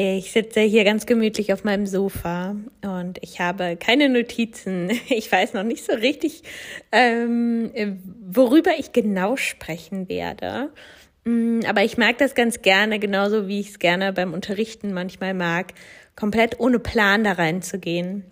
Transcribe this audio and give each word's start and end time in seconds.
Ich 0.00 0.30
sitze 0.30 0.60
hier 0.60 0.84
ganz 0.84 1.06
gemütlich 1.06 1.52
auf 1.52 1.64
meinem 1.64 1.84
Sofa 1.84 2.54
und 2.82 3.18
ich 3.20 3.40
habe 3.40 3.76
keine 3.76 4.08
Notizen. 4.08 4.92
Ich 5.08 5.32
weiß 5.32 5.54
noch 5.54 5.64
nicht 5.64 5.84
so 5.84 5.92
richtig, 5.92 6.44
ähm, 6.92 7.72
worüber 8.24 8.70
ich 8.78 8.92
genau 8.92 9.34
sprechen 9.34 10.08
werde. 10.08 10.70
Mm, 11.24 11.62
aber 11.66 11.82
ich 11.82 11.98
mag 11.98 12.16
das 12.18 12.36
ganz 12.36 12.62
gerne, 12.62 13.00
genauso 13.00 13.48
wie 13.48 13.58
ich 13.58 13.70
es 13.70 13.78
gerne 13.80 14.12
beim 14.12 14.34
Unterrichten 14.34 14.94
manchmal 14.94 15.34
mag, 15.34 15.74
komplett 16.14 16.60
ohne 16.60 16.78
Plan 16.78 17.24
da 17.24 17.32
reinzugehen. 17.32 18.22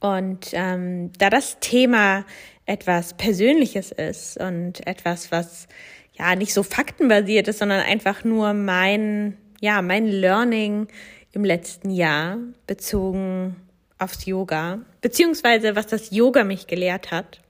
Und 0.00 0.48
ähm, 0.54 1.12
da 1.18 1.28
das 1.28 1.58
Thema 1.60 2.24
etwas 2.64 3.12
Persönliches 3.18 3.92
ist 3.92 4.40
und 4.40 4.86
etwas, 4.86 5.30
was 5.30 5.68
ja 6.14 6.34
nicht 6.36 6.54
so 6.54 6.62
faktenbasiert 6.62 7.48
ist, 7.48 7.58
sondern 7.58 7.80
einfach 7.80 8.24
nur 8.24 8.54
mein 8.54 9.36
ja, 9.60 9.82
mein 9.82 10.06
Learning 10.06 10.88
im 11.32 11.44
letzten 11.44 11.90
Jahr 11.90 12.38
bezogen 12.66 13.56
aufs 13.98 14.24
Yoga, 14.24 14.80
beziehungsweise 15.02 15.76
was 15.76 15.86
das 15.86 16.10
Yoga 16.10 16.42
mich 16.44 16.66
gelehrt 16.66 17.10
hat, 17.10 17.40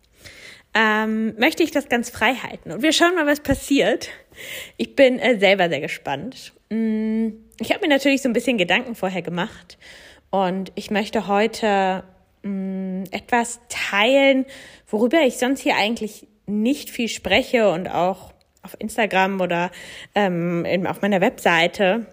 ähm, 0.74 1.34
möchte 1.38 1.62
ich 1.62 1.70
das 1.70 1.88
ganz 1.88 2.10
frei 2.10 2.34
halten. 2.34 2.72
Und 2.72 2.82
wir 2.82 2.92
schauen 2.92 3.14
mal, 3.14 3.26
was 3.26 3.40
passiert. 3.40 4.08
Ich 4.76 4.94
bin 4.94 5.18
äh, 5.18 5.38
selber 5.38 5.68
sehr 5.68 5.80
gespannt. 5.80 6.52
Mm, 6.68 7.28
ich 7.58 7.72
habe 7.72 7.80
mir 7.80 7.88
natürlich 7.88 8.22
so 8.22 8.28
ein 8.28 8.32
bisschen 8.32 8.58
Gedanken 8.58 8.94
vorher 8.94 9.22
gemacht 9.22 9.78
und 10.30 10.70
ich 10.76 10.90
möchte 10.90 11.26
heute 11.26 12.04
mh, 12.42 12.50
mm, 12.50 13.04
etwas 13.10 13.60
teilen, 13.68 14.46
worüber 14.86 15.20
ich 15.22 15.38
sonst 15.38 15.60
hier 15.60 15.76
eigentlich 15.76 16.26
nicht 16.46 16.90
viel 16.90 17.08
spreche 17.08 17.70
und 17.70 17.88
auch 17.88 18.32
auf 18.62 18.76
Instagram 18.78 19.40
oder 19.40 19.70
ähm, 20.14 20.86
auf 20.86 21.02
meiner 21.02 21.20
Webseite. 21.20 22.06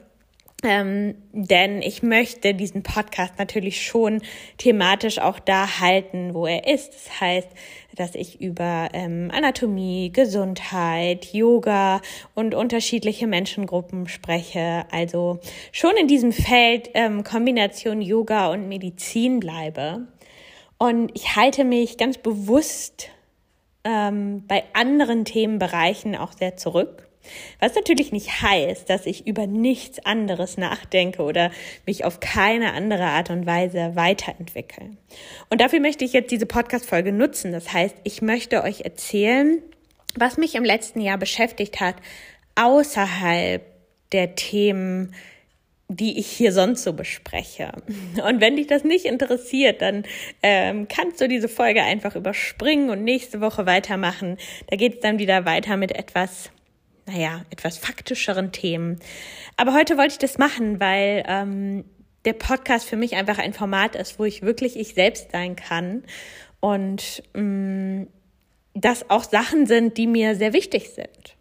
Ähm, 0.63 1.13
denn 1.33 1.83
ich 1.83 2.01
möchte 2.01 2.55
diesen 2.55 2.81
Podcast 2.81 3.33
natürlich 3.37 3.85
schon 3.85 4.23
thematisch 4.57 5.19
auch 5.19 5.37
da 5.37 5.79
halten, 5.79 6.33
wo 6.33 6.47
er 6.47 6.67
ist. 6.67 6.93
Das 6.93 7.21
heißt, 7.21 7.49
dass 7.95 8.15
ich 8.15 8.41
über 8.41 8.89
ähm, 8.93 9.29
Anatomie, 9.31 10.11
Gesundheit, 10.11 11.31
Yoga 11.31 12.01
und 12.33 12.55
unterschiedliche 12.55 13.27
Menschengruppen 13.27 14.07
spreche. 14.07 14.85
Also 14.91 15.39
schon 15.71 15.95
in 15.95 16.07
diesem 16.07 16.31
Feld 16.31 16.89
ähm, 16.95 17.23
Kombination 17.23 18.01
Yoga 18.01 18.47
und 18.47 18.67
Medizin 18.67 19.39
bleibe. 19.39 20.07
Und 20.79 21.11
ich 21.13 21.35
halte 21.35 21.65
mich 21.65 21.97
ganz 21.97 22.17
bewusst 22.17 23.09
ähm, 23.83 24.45
bei 24.47 24.63
anderen 24.73 25.25
Themenbereichen 25.25 26.15
auch 26.15 26.33
sehr 26.33 26.57
zurück. 26.57 27.07
Was 27.59 27.75
natürlich 27.75 28.11
nicht 28.11 28.41
heißt, 28.41 28.89
dass 28.89 29.05
ich 29.05 29.27
über 29.27 29.47
nichts 29.47 29.99
anderes 30.05 30.57
nachdenke 30.57 31.23
oder 31.23 31.51
mich 31.85 32.05
auf 32.05 32.19
keine 32.19 32.73
andere 32.73 33.03
Art 33.03 33.29
und 33.29 33.45
Weise 33.45 33.95
weiterentwickle. 33.95 34.91
Und 35.49 35.61
dafür 35.61 35.79
möchte 35.79 36.05
ich 36.05 36.13
jetzt 36.13 36.31
diese 36.31 36.45
Podcast-Folge 36.45 37.11
nutzen. 37.11 37.51
Das 37.51 37.73
heißt, 37.73 37.95
ich 38.03 38.21
möchte 38.21 38.63
euch 38.63 38.81
erzählen, 38.81 39.61
was 40.15 40.37
mich 40.37 40.55
im 40.55 40.63
letzten 40.63 41.01
Jahr 41.01 41.17
beschäftigt 41.17 41.79
hat, 41.79 41.95
außerhalb 42.55 43.63
der 44.11 44.35
Themen, 44.35 45.13
die 45.89 46.19
ich 46.19 46.27
hier 46.27 46.51
sonst 46.51 46.83
so 46.83 46.93
bespreche. 46.93 47.71
Und 48.27 48.41
wenn 48.41 48.57
dich 48.57 48.67
das 48.67 48.83
nicht 48.83 49.05
interessiert, 49.05 49.81
dann 49.81 50.03
ähm, 50.43 50.87
kannst 50.87 51.21
du 51.21 51.27
diese 51.27 51.47
Folge 51.47 51.81
einfach 51.81 52.15
überspringen 52.15 52.89
und 52.89 53.03
nächste 53.03 53.39
Woche 53.39 53.65
weitermachen. 53.65 54.37
Da 54.69 54.75
geht 54.75 54.95
es 54.95 54.99
dann 54.99 55.19
wieder 55.19 55.45
weiter 55.45 55.77
mit 55.77 55.93
etwas, 55.93 56.51
naja, 57.05 57.45
etwas 57.51 57.77
faktischeren 57.77 58.51
Themen. 58.51 58.99
Aber 59.55 59.73
heute 59.73 59.97
wollte 59.97 60.13
ich 60.13 60.19
das 60.19 60.37
machen, 60.37 60.79
weil 60.81 61.23
ähm, 61.27 61.85
der 62.25 62.33
Podcast 62.33 62.89
für 62.89 62.97
mich 62.97 63.15
einfach 63.15 63.37
ein 63.37 63.53
Format 63.53 63.95
ist, 63.95 64.19
wo 64.19 64.25
ich 64.25 64.41
wirklich 64.41 64.77
ich 64.77 64.93
selbst 64.93 65.31
sein 65.31 65.55
kann 65.55 66.03
und 66.59 67.23
ähm, 67.33 68.07
das 68.73 69.09
auch 69.09 69.23
Sachen 69.23 69.65
sind, 69.65 69.97
die 69.97 70.07
mir 70.07 70.35
sehr 70.35 70.51
wichtig 70.51 70.89
sind. 70.89 71.36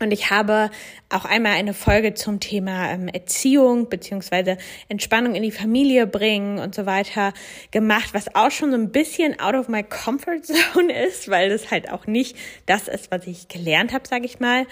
Und 0.00 0.10
ich 0.10 0.30
habe 0.30 0.70
auch 1.08 1.24
einmal 1.24 1.52
eine 1.52 1.72
Folge 1.72 2.14
zum 2.14 2.40
Thema 2.40 2.90
ähm, 2.90 3.06
Erziehung 3.06 3.88
beziehungsweise 3.88 4.56
Entspannung 4.88 5.36
in 5.36 5.44
die 5.44 5.52
Familie 5.52 6.08
bringen 6.08 6.58
und 6.58 6.74
so 6.74 6.84
weiter 6.84 7.32
gemacht, 7.70 8.12
was 8.12 8.34
auch 8.34 8.50
schon 8.50 8.72
so 8.72 8.76
ein 8.76 8.90
bisschen 8.90 9.38
out 9.38 9.54
of 9.54 9.68
my 9.68 9.84
comfort 9.84 10.40
zone 10.42 10.92
ist, 10.92 11.30
weil 11.30 11.48
das 11.48 11.70
halt 11.70 11.92
auch 11.92 12.08
nicht 12.08 12.36
das 12.66 12.88
ist, 12.88 13.12
was 13.12 13.28
ich 13.28 13.46
gelernt 13.46 13.92
habe, 13.92 14.08
sage 14.08 14.24
ich 14.24 14.40
mal, 14.40 14.66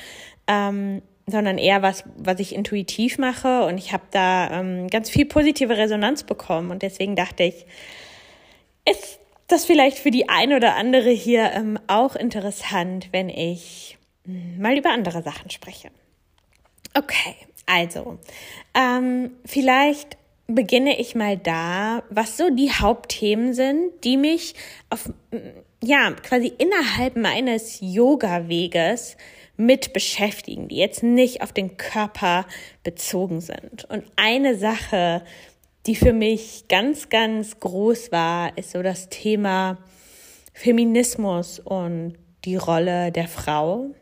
ähm, 0.49 1.03
sondern 1.29 1.57
eher 1.57 1.83
was, 1.83 2.03
was 2.17 2.41
ich 2.41 2.53
intuitiv 2.53 3.17
mache. 3.19 3.63
Und 3.63 3.79
ich 3.79 3.93
habe 3.93 4.03
da 4.11 4.51
ähm, 4.51 4.89
ganz 4.89 5.09
viel 5.09 5.27
positive 5.27 5.77
Resonanz 5.77 6.25
bekommen. 6.25 6.73
Und 6.73 6.83
deswegen 6.83 7.15
dachte 7.15 7.45
ich, 7.45 7.65
ist 8.91 9.21
das 9.47 9.65
vielleicht 9.65 9.99
für 9.99 10.11
die 10.11 10.29
ein 10.29 10.53
oder 10.53 10.75
andere 10.75 11.11
hier 11.11 11.53
ähm, 11.53 11.79
auch 11.87 12.17
interessant, 12.17 13.11
wenn 13.13 13.29
ich 13.29 13.99
mal 14.25 14.77
über 14.77 14.91
andere 14.91 15.23
Sachen 15.23 15.51
spreche. 15.51 15.91
Okay, 16.95 17.37
also, 17.67 18.19
ähm, 18.75 19.33
vielleicht 19.45 20.17
beginne 20.47 20.99
ich 21.01 21.15
mal 21.15 21.39
da, 21.39 22.03
was 22.11 22.37
so 22.37 22.51
die 22.51 22.73
Hauptthemen 22.73 23.55
sind, 23.55 23.93
die 24.05 24.17
mich 24.17 24.55
auf, 24.91 25.11
ja, 25.83 26.13
quasi 26.23 26.53
innerhalb 26.59 27.17
meines 27.17 27.79
Yoga-Weges 27.81 29.17
mit 29.57 29.93
beschäftigen, 29.93 30.69
die 30.69 30.77
jetzt 30.77 31.03
nicht 31.03 31.43
auf 31.43 31.53
den 31.53 31.77
Körper 31.77 32.47
bezogen 32.83 33.41
sind. 33.41 33.85
Und 33.89 34.05
eine 34.17 34.57
Sache, 34.57 35.23
die 35.87 35.97
für 35.97 36.13
mich 36.13 36.67
ganz, 36.69 37.09
ganz 37.09 37.59
groß 37.61 38.13
war, 38.13 38.57
ist 38.57 38.73
so 38.73 38.83
das 38.83 39.09
Thema 39.09 39.79
Feminismus 40.53 41.59
und 41.59 42.15
die 42.45 42.57
Rolle 42.57 43.13
der 43.13 43.29
Frau 43.29 43.95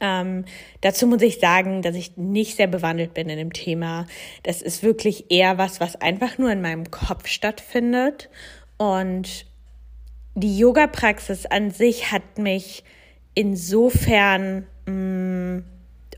ähm, 0.00 0.44
dazu 0.80 1.06
muss 1.06 1.22
ich 1.22 1.38
sagen, 1.38 1.82
dass 1.82 1.94
ich 1.94 2.16
nicht 2.16 2.56
sehr 2.56 2.66
bewandelt 2.66 3.14
bin 3.14 3.28
in 3.28 3.38
dem 3.38 3.52
Thema. 3.52 4.06
Das 4.42 4.62
ist 4.62 4.82
wirklich 4.82 5.30
eher 5.30 5.58
was, 5.58 5.80
was 5.80 5.96
einfach 5.96 6.38
nur 6.38 6.50
in 6.50 6.60
meinem 6.60 6.90
Kopf 6.90 7.26
stattfindet. 7.28 8.28
Und 8.76 9.46
die 10.34 10.58
Yoga-Praxis 10.58 11.46
an 11.46 11.70
sich 11.70 12.10
hat 12.10 12.38
mich 12.38 12.84
insofern 13.34 14.66
mh, 14.86 14.92
mm, 14.92 15.64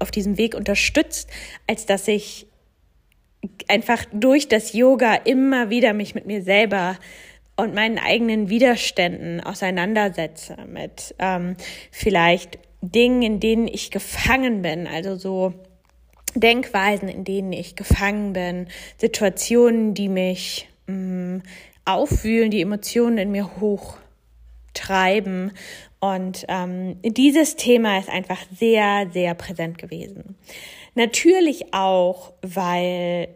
auf 0.00 0.10
diesem 0.10 0.36
Weg 0.36 0.54
unterstützt, 0.54 1.30
als 1.66 1.86
dass 1.86 2.08
ich 2.08 2.46
einfach 3.68 4.04
durch 4.12 4.48
das 4.48 4.72
Yoga 4.72 5.14
immer 5.14 5.70
wieder 5.70 5.92
mich 5.92 6.14
mit 6.14 6.26
mir 6.26 6.42
selber 6.42 6.96
und 7.56 7.74
meinen 7.74 7.98
eigenen 7.98 8.50
Widerständen 8.50 9.40
auseinandersetze, 9.40 10.56
mit 10.66 11.14
ähm, 11.18 11.56
vielleicht 11.90 12.58
Dingen, 12.80 13.22
in 13.22 13.40
denen 13.40 13.68
ich 13.68 13.90
gefangen 13.90 14.62
bin, 14.62 14.86
also 14.86 15.16
so 15.16 15.54
Denkweisen, 16.34 17.08
in 17.08 17.24
denen 17.24 17.52
ich 17.52 17.76
gefangen 17.76 18.32
bin, 18.32 18.68
Situationen, 18.98 19.94
die 19.94 20.08
mich 20.08 20.68
mh, 20.86 20.94
mm, 20.94 21.42
aufwühlen, 21.84 22.50
die 22.50 22.60
Emotionen 22.60 23.18
in 23.18 23.30
mir 23.30 23.50
hochtreiben. 23.60 25.52
Und 26.00 26.44
ähm, 26.48 27.00
dieses 27.02 27.56
Thema 27.56 27.98
ist 27.98 28.10
einfach 28.10 28.44
sehr, 28.54 29.08
sehr 29.12 29.34
präsent 29.34 29.78
gewesen. 29.78 30.36
Natürlich 30.94 31.72
auch, 31.72 32.32
weil 32.42 33.28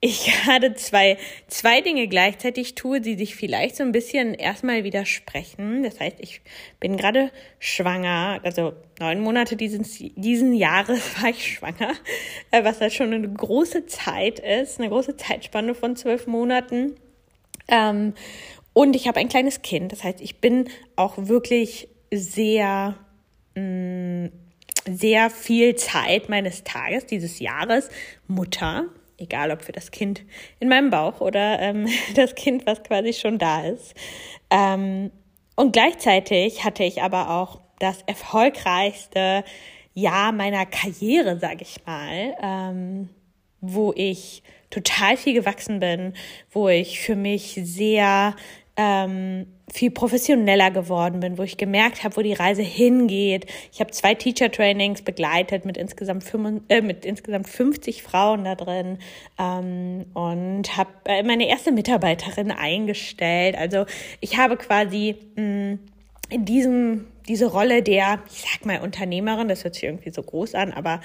ich 0.00 0.32
gerade 0.44 0.74
zwei, 0.74 1.18
zwei 1.46 1.80
Dinge 1.80 2.08
gleichzeitig 2.08 2.74
tue, 2.74 3.00
die 3.00 3.16
sich 3.16 3.36
vielleicht 3.36 3.76
so 3.76 3.82
ein 3.82 3.92
bisschen 3.92 4.34
erstmal 4.34 4.84
widersprechen. 4.84 5.82
Das 5.82 6.00
heißt, 6.00 6.16
ich 6.20 6.40
bin 6.80 6.96
gerade 6.96 7.30
schwanger, 7.58 8.40
also 8.42 8.72
neun 8.98 9.20
Monate 9.20 9.56
dieses, 9.56 9.98
diesen 10.16 10.54
Jahres 10.54 11.00
war 11.22 11.30
ich 11.30 11.54
schwanger, 11.54 11.92
äh, 12.50 12.64
was 12.64 12.80
halt 12.80 12.92
schon 12.92 13.12
eine 13.12 13.28
große 13.28 13.86
Zeit 13.86 14.40
ist, 14.40 14.80
eine 14.80 14.88
große 14.88 15.16
Zeitspanne 15.16 15.74
von 15.74 15.96
zwölf 15.96 16.26
Monaten. 16.26 16.96
Ähm, 17.68 18.14
und 18.72 18.96
ich 18.96 19.08
habe 19.08 19.20
ein 19.20 19.28
kleines 19.28 19.62
Kind. 19.62 19.92
Das 19.92 20.04
heißt, 20.04 20.20
ich 20.20 20.40
bin 20.40 20.68
auch 20.96 21.14
wirklich 21.16 21.88
sehr, 22.12 22.96
mm, 23.54 24.26
sehr 24.88 25.28
viel 25.28 25.74
Zeit 25.74 26.28
meines 26.28 26.64
Tages, 26.64 27.04
dieses 27.04 27.40
Jahres, 27.40 27.90
Mutter 28.26 28.88
egal 29.20 29.50
ob 29.50 29.62
für 29.62 29.72
das 29.72 29.90
Kind 29.90 30.24
in 30.58 30.68
meinem 30.68 30.90
Bauch 30.90 31.20
oder 31.20 31.60
ähm, 31.60 31.86
das 32.14 32.34
Kind, 32.34 32.66
was 32.66 32.82
quasi 32.82 33.12
schon 33.12 33.38
da 33.38 33.64
ist. 33.64 33.94
Ähm, 34.50 35.10
und 35.56 35.72
gleichzeitig 35.72 36.64
hatte 36.64 36.84
ich 36.84 37.02
aber 37.02 37.30
auch 37.30 37.60
das 37.78 38.02
erfolgreichste 38.06 39.44
Jahr 39.94 40.32
meiner 40.32 40.66
Karriere, 40.66 41.38
sage 41.38 41.62
ich 41.62 41.84
mal, 41.86 42.36
ähm, 42.42 43.08
wo 43.60 43.92
ich 43.94 44.42
total 44.70 45.16
viel 45.16 45.34
gewachsen 45.34 45.80
bin, 45.80 46.14
wo 46.50 46.68
ich 46.68 47.00
für 47.00 47.16
mich 47.16 47.60
sehr 47.62 48.34
ähm, 48.82 49.46
viel 49.70 49.90
professioneller 49.90 50.70
geworden 50.70 51.20
bin, 51.20 51.36
wo 51.36 51.42
ich 51.42 51.58
gemerkt 51.58 52.02
habe, 52.02 52.16
wo 52.16 52.22
die 52.22 52.32
Reise 52.32 52.62
hingeht. 52.62 53.44
Ich 53.72 53.80
habe 53.80 53.90
zwei 53.90 54.14
Teacher 54.14 54.50
Trainings 54.50 55.02
begleitet 55.02 55.66
mit 55.66 55.76
insgesamt, 55.76 56.24
5, 56.24 56.62
äh, 56.70 56.80
mit 56.80 57.04
insgesamt 57.04 57.46
50 57.46 58.02
Frauen 58.02 58.44
da 58.44 58.54
drin 58.54 58.96
ähm, 59.38 60.06
und 60.14 60.78
habe 60.78 60.88
äh, 61.04 61.22
meine 61.22 61.46
erste 61.46 61.72
Mitarbeiterin 61.72 62.50
eingestellt. 62.50 63.54
Also 63.54 63.84
ich 64.20 64.38
habe 64.38 64.56
quasi 64.56 65.16
mh, 65.36 65.42
mm, 65.42 65.78
in 66.30 66.44
diesem 66.46 67.06
diese 67.28 67.46
Rolle 67.46 67.82
der, 67.82 68.20
ich 68.32 68.40
sag 68.40 68.64
mal 68.64 68.80
Unternehmerin, 68.80 69.46
das 69.46 69.62
hört 69.62 69.74
sich 69.74 69.84
irgendwie 69.84 70.10
so 70.10 70.22
groß 70.22 70.54
an, 70.54 70.72
aber 70.72 71.00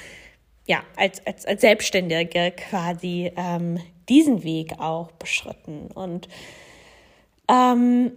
ja, 0.65 0.81
als, 0.95 1.23
als, 1.27 1.45
als 1.45 1.61
Selbstständige 1.61 2.51
quasi 2.51 3.31
ähm, 3.35 3.79
diesen 4.07 4.43
Weg 4.43 4.79
auch 4.79 5.11
beschritten. 5.11 5.91
Und 5.93 6.27
ähm, 7.49 8.11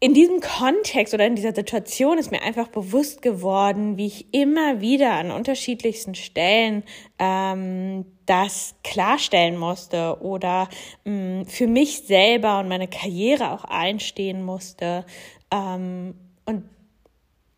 in 0.00 0.14
diesem 0.14 0.40
Kontext 0.40 1.12
oder 1.12 1.26
in 1.26 1.34
dieser 1.34 1.54
Situation 1.54 2.18
ist 2.18 2.30
mir 2.30 2.42
einfach 2.42 2.68
bewusst 2.68 3.20
geworden, 3.20 3.96
wie 3.96 4.06
ich 4.06 4.32
immer 4.32 4.80
wieder 4.80 5.14
an 5.14 5.32
unterschiedlichsten 5.32 6.14
Stellen 6.14 6.84
ähm, 7.18 8.06
das 8.24 8.76
klarstellen 8.84 9.56
musste 9.56 10.18
oder 10.20 10.68
ähm, 11.04 11.46
für 11.46 11.66
mich 11.66 12.02
selber 12.02 12.60
und 12.60 12.68
meine 12.68 12.86
Karriere 12.86 13.50
auch 13.50 13.64
einstehen 13.64 14.44
musste. 14.44 15.04
Ähm, 15.52 16.14
und 16.44 16.62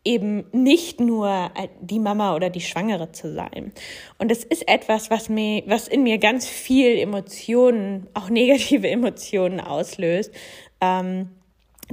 eben 0.03 0.45
nicht 0.51 0.99
nur 0.99 1.51
die 1.79 1.99
Mama 1.99 2.35
oder 2.35 2.49
die 2.49 2.61
Schwangere 2.61 3.11
zu 3.11 3.33
sein. 3.33 3.71
Und 4.17 4.31
das 4.31 4.43
ist 4.43 4.67
etwas, 4.67 5.11
was 5.11 5.29
mir, 5.29 5.61
was 5.67 5.87
in 5.87 6.01
mir 6.01 6.17
ganz 6.17 6.47
viel 6.47 6.97
Emotionen, 6.97 8.07
auch 8.15 8.29
negative 8.29 8.87
Emotionen 8.89 9.59
auslöst, 9.59 10.33
ähm, 10.81 11.29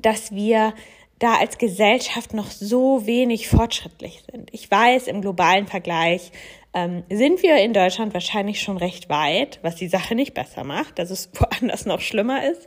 dass 0.00 0.32
wir 0.32 0.74
da 1.18 1.34
als 1.34 1.58
Gesellschaft 1.58 2.32
noch 2.32 2.50
so 2.50 3.06
wenig 3.06 3.48
fortschrittlich 3.48 4.22
sind. 4.30 4.50
Ich 4.52 4.70
weiß, 4.70 5.08
im 5.08 5.20
globalen 5.20 5.66
Vergleich 5.66 6.30
ähm, 6.74 7.02
sind 7.10 7.42
wir 7.42 7.56
in 7.56 7.72
Deutschland 7.72 8.14
wahrscheinlich 8.14 8.60
schon 8.60 8.76
recht 8.76 9.08
weit, 9.08 9.58
was 9.62 9.76
die 9.76 9.88
Sache 9.88 10.14
nicht 10.14 10.34
besser 10.34 10.64
macht, 10.64 10.98
dass 10.98 11.10
es 11.10 11.30
woanders 11.38 11.86
noch 11.86 12.00
schlimmer 12.00 12.48
ist. 12.48 12.66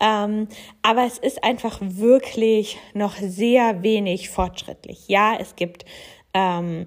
Ähm, 0.00 0.48
aber 0.82 1.04
es 1.06 1.18
ist 1.18 1.44
einfach 1.44 1.78
wirklich 1.82 2.78
noch 2.94 3.16
sehr 3.16 3.82
wenig 3.82 4.30
fortschrittlich. 4.30 5.08
Ja, 5.08 5.36
es 5.38 5.56
gibt 5.56 5.84
ähm, 6.32 6.86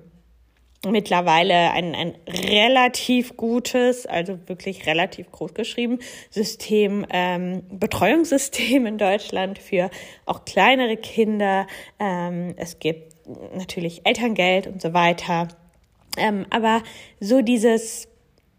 mittlerweile 0.86 1.72
ein, 1.72 1.96
ein 1.96 2.16
relativ 2.28 3.38
gutes, 3.38 4.06
also 4.06 4.38
wirklich 4.48 4.86
relativ 4.86 5.32
groß 5.32 5.54
geschrieben, 5.54 6.00
System, 6.30 7.06
ähm, 7.10 7.64
Betreuungssystem 7.72 8.86
in 8.86 8.98
Deutschland 8.98 9.60
für 9.60 9.90
auch 10.26 10.46
kleinere 10.46 10.98
Kinder. 10.98 11.68
Ähm, 12.00 12.54
es 12.58 12.80
gibt 12.80 13.14
natürlich 13.56 14.02
Elterngeld 14.06 14.68
und 14.68 14.82
so 14.82 14.94
weiter. 14.94 15.48
Ähm, 16.18 16.46
aber 16.50 16.84
so 17.20 17.42
dieses, 17.42 18.08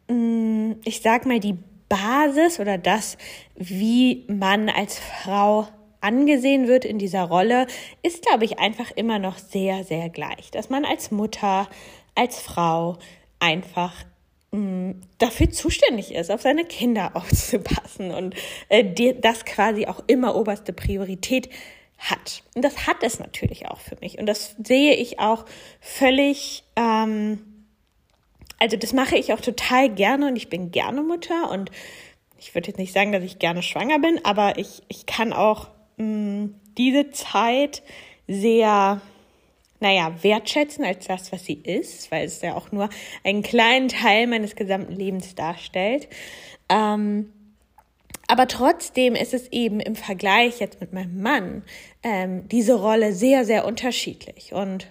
mh, 0.08 0.14
mm, 0.14 0.76
ich 0.84 1.02
sag 1.02 1.26
mal, 1.26 1.40
die 1.40 1.56
Basis 1.88 2.58
oder 2.58 2.78
das, 2.78 3.18
wie 3.54 4.24
man 4.28 4.68
als 4.68 4.98
Frau 4.98 5.68
angesehen 6.00 6.66
wird 6.66 6.84
in 6.84 6.98
dieser 6.98 7.22
Rolle, 7.22 7.66
ist, 8.02 8.24
glaube 8.26 8.44
ich, 8.44 8.58
einfach 8.58 8.90
immer 8.90 9.18
noch 9.18 9.38
sehr, 9.38 9.84
sehr 9.84 10.08
gleich. 10.08 10.50
Dass 10.50 10.70
man 10.70 10.84
als 10.84 11.10
Mutter, 11.10 11.68
als 12.14 12.40
Frau 12.40 12.98
einfach 13.38 13.92
mh, 14.52 14.58
mm, 14.58 15.00
dafür 15.18 15.50
zuständig 15.50 16.14
ist, 16.14 16.30
auf 16.30 16.42
seine 16.42 16.64
Kinder 16.64 17.12
aufzupassen 17.14 18.10
und 18.10 18.34
äh, 18.68 18.84
die, 18.84 19.20
das 19.20 19.44
quasi 19.44 19.86
auch 19.86 20.02
immer 20.06 20.34
oberste 20.36 20.72
Priorität 20.72 21.48
hat. 21.98 22.42
Und 22.54 22.62
das 22.62 22.86
hat 22.86 23.02
es 23.02 23.18
natürlich 23.18 23.68
auch 23.68 23.80
für 23.80 23.96
mich. 24.00 24.18
Und 24.18 24.26
das 24.26 24.56
sehe 24.62 24.94
ich 24.94 25.20
auch 25.20 25.44
völlig. 25.80 26.64
Ähm, 26.76 27.40
also 28.58 28.76
das 28.76 28.92
mache 28.92 29.16
ich 29.16 29.32
auch 29.32 29.40
total 29.40 29.90
gerne 29.90 30.28
und 30.28 30.36
ich 30.36 30.48
bin 30.48 30.70
gerne 30.70 31.02
Mutter 31.02 31.50
und 31.50 31.70
ich 32.38 32.54
würde 32.54 32.68
jetzt 32.68 32.78
nicht 32.78 32.92
sagen, 32.92 33.12
dass 33.12 33.24
ich 33.24 33.38
gerne 33.38 33.62
schwanger 33.62 33.98
bin, 33.98 34.24
aber 34.24 34.58
ich, 34.58 34.82
ich 34.88 35.06
kann 35.06 35.32
auch 35.32 35.68
mh, 35.96 36.06
mm, 36.06 36.54
diese 36.78 37.10
Zeit 37.10 37.82
sehr, 38.26 39.00
naja, 39.84 40.14
wertschätzen 40.22 40.82
als 40.82 41.06
das, 41.06 41.30
was 41.30 41.44
sie 41.44 41.60
ist, 41.62 42.10
weil 42.10 42.24
es 42.24 42.40
ja 42.40 42.54
auch 42.54 42.72
nur 42.72 42.88
einen 43.22 43.42
kleinen 43.42 43.88
Teil 43.88 44.26
meines 44.26 44.56
gesamten 44.56 44.94
Lebens 44.94 45.34
darstellt. 45.34 46.08
Ähm, 46.70 47.30
aber 48.26 48.48
trotzdem 48.48 49.14
ist 49.14 49.34
es 49.34 49.52
eben 49.52 49.80
im 49.80 49.94
Vergleich 49.94 50.58
jetzt 50.58 50.80
mit 50.80 50.94
meinem 50.94 51.20
Mann 51.20 51.62
ähm, 52.02 52.48
diese 52.48 52.80
Rolle 52.80 53.12
sehr, 53.12 53.44
sehr 53.44 53.66
unterschiedlich. 53.66 54.54
Und 54.54 54.88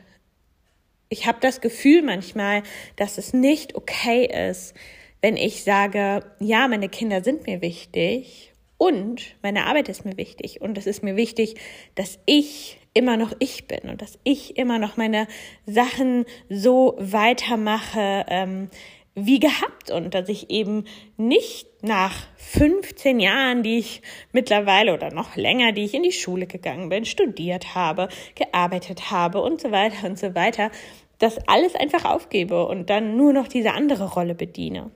ich 1.10 1.26
habe 1.26 1.40
das 1.42 1.60
Gefühl 1.60 2.04
manchmal, 2.04 2.62
dass 2.96 3.18
es 3.18 3.34
nicht 3.34 3.74
okay 3.74 4.50
ist, 4.50 4.76
wenn 5.22 5.38
ich 5.38 5.64
sage, 5.64 6.24
ja, 6.40 6.68
meine 6.68 6.90
Kinder 6.90 7.24
sind 7.24 7.48
mir 7.48 7.64
wichtig 7.64 8.54
und 8.78 9.36
meine 9.42 9.66
Arbeit 9.66 9.90
ist 9.90 10.06
mir 10.06 10.18
wichtig 10.18 10.62
und 10.62 10.78
es 10.78 10.86
ist 10.86 11.02
mir 11.02 11.16
wichtig, 11.16 11.56
dass 11.96 12.20
ich 12.28 12.78
immer 12.94 13.18
noch 13.18 13.34
ich 13.40 13.68
bin 13.68 13.90
und 13.90 14.02
dass 14.02 14.20
ich 14.24 14.58
immer 14.58 14.80
noch 14.80 14.98
meine 14.98 15.28
Sachen 15.66 16.26
so 16.50 16.96
weitermache 17.00 18.26
ähm, 18.28 18.70
wie 19.16 19.40
gehabt 19.40 19.92
und 19.92 20.14
dass 20.16 20.28
ich 20.28 20.50
eben 20.50 20.86
nicht 21.18 21.68
nach 21.84 22.26
15 22.38 23.20
Jahren, 23.20 23.62
die 23.62 23.78
ich 23.78 24.02
mittlerweile 24.32 24.94
oder 24.94 25.12
noch 25.14 25.36
länger, 25.36 25.72
die 25.72 25.84
ich 25.84 25.94
in 25.94 26.04
die 26.04 26.12
Schule 26.12 26.48
gegangen 26.48 26.90
bin, 26.90 27.06
studiert 27.06 27.76
habe, 27.76 28.10
gearbeitet 28.36 29.12
habe 29.12 29.42
und 29.42 29.62
so 29.62 29.72
weiter 29.72 30.08
und 30.08 30.18
so 30.18 30.34
weiter, 30.34 30.72
das 31.20 31.38
alles 31.48 31.76
einfach 31.76 32.06
aufgebe 32.06 32.66
und 32.66 32.90
dann 32.90 33.16
nur 33.16 33.34
noch 33.34 33.48
diese 33.48 33.74
andere 33.74 34.12
Rolle 34.12 34.34
bediene. 34.34 34.90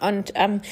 Und 0.00 0.32
ähm, 0.36 0.62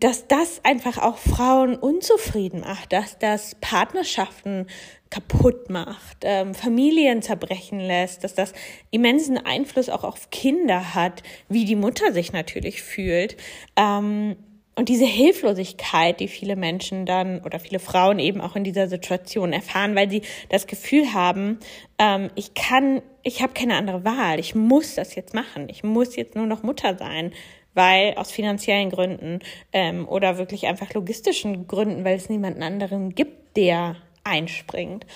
dass 0.00 0.26
das 0.26 0.64
einfach 0.64 0.98
auch 0.98 1.18
Frauen 1.18 1.76
unzufrieden 1.76 2.60
macht, 2.60 2.92
dass 2.92 3.18
das 3.18 3.56
Partnerschaften 3.60 4.66
kaputt 5.10 5.68
macht, 5.68 6.18
ähm, 6.22 6.54
Familien 6.54 7.20
zerbrechen 7.20 7.78
lässt, 7.80 8.24
dass 8.24 8.34
das 8.34 8.54
immensen 8.90 9.36
Einfluss 9.36 9.90
auch 9.90 10.04
auf 10.04 10.30
Kinder 10.30 10.94
hat, 10.94 11.22
wie 11.48 11.64
die 11.64 11.76
Mutter 11.76 12.12
sich 12.12 12.32
natürlich 12.32 12.82
fühlt. 12.82 13.36
Ähm, 13.76 14.36
und 14.74 14.88
diese 14.88 15.04
Hilflosigkeit, 15.04 16.18
die 16.18 16.28
viele 16.28 16.56
Menschen 16.56 17.04
dann 17.04 17.42
oder 17.42 17.60
viele 17.60 17.78
Frauen 17.78 18.18
eben 18.18 18.40
auch 18.40 18.56
in 18.56 18.64
dieser 18.64 18.88
Situation 18.88 19.52
erfahren, 19.52 19.94
weil 19.94 20.08
sie 20.08 20.22
das 20.48 20.66
Gefühl 20.66 21.12
haben, 21.12 21.58
ähm, 21.98 22.30
ich 22.36 22.54
kann, 22.54 23.02
ich 23.22 23.42
habe 23.42 23.52
keine 23.52 23.76
andere 23.76 24.02
Wahl, 24.04 24.38
ich 24.38 24.54
muss 24.54 24.94
das 24.94 25.14
jetzt 25.14 25.34
machen, 25.34 25.68
ich 25.68 25.84
muss 25.84 26.16
jetzt 26.16 26.36
nur 26.36 26.46
noch 26.46 26.62
Mutter 26.62 26.96
sein, 26.96 27.32
weil 27.74 28.14
aus 28.14 28.30
finanziellen 28.30 28.90
Gründen 28.90 29.40
ähm, 29.72 30.06
oder 30.08 30.38
wirklich 30.38 30.66
einfach 30.66 30.92
logistischen 30.94 31.66
Gründen, 31.66 32.04
weil 32.04 32.16
es 32.16 32.28
niemanden 32.28 32.62
anderen 32.62 33.14
gibt, 33.14 33.56
der 33.56 33.96
einspringt. 34.24 35.06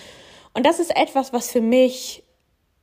Und 0.55 0.67
das 0.67 0.79
ist 0.81 0.97
etwas, 0.97 1.33
was 1.33 1.51
für 1.51 1.61
mich 1.61 2.23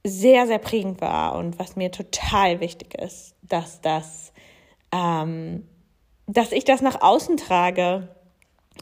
sehr, 0.04 0.48
sehr 0.48 0.60
prägend 0.60 1.02
war 1.02 1.36
und 1.36 1.60
was 1.60 1.76
mir 1.76 1.92
total 1.92 2.60
wichtig 2.60 2.94
ist, 2.96 3.36
dass 3.42 3.82
das 3.82 4.34
ähm, 4.94 5.64
dass 6.28 6.52
ich 6.52 6.64
das 6.64 6.82
nach 6.82 7.02
außen 7.02 7.38
trage 7.38 8.08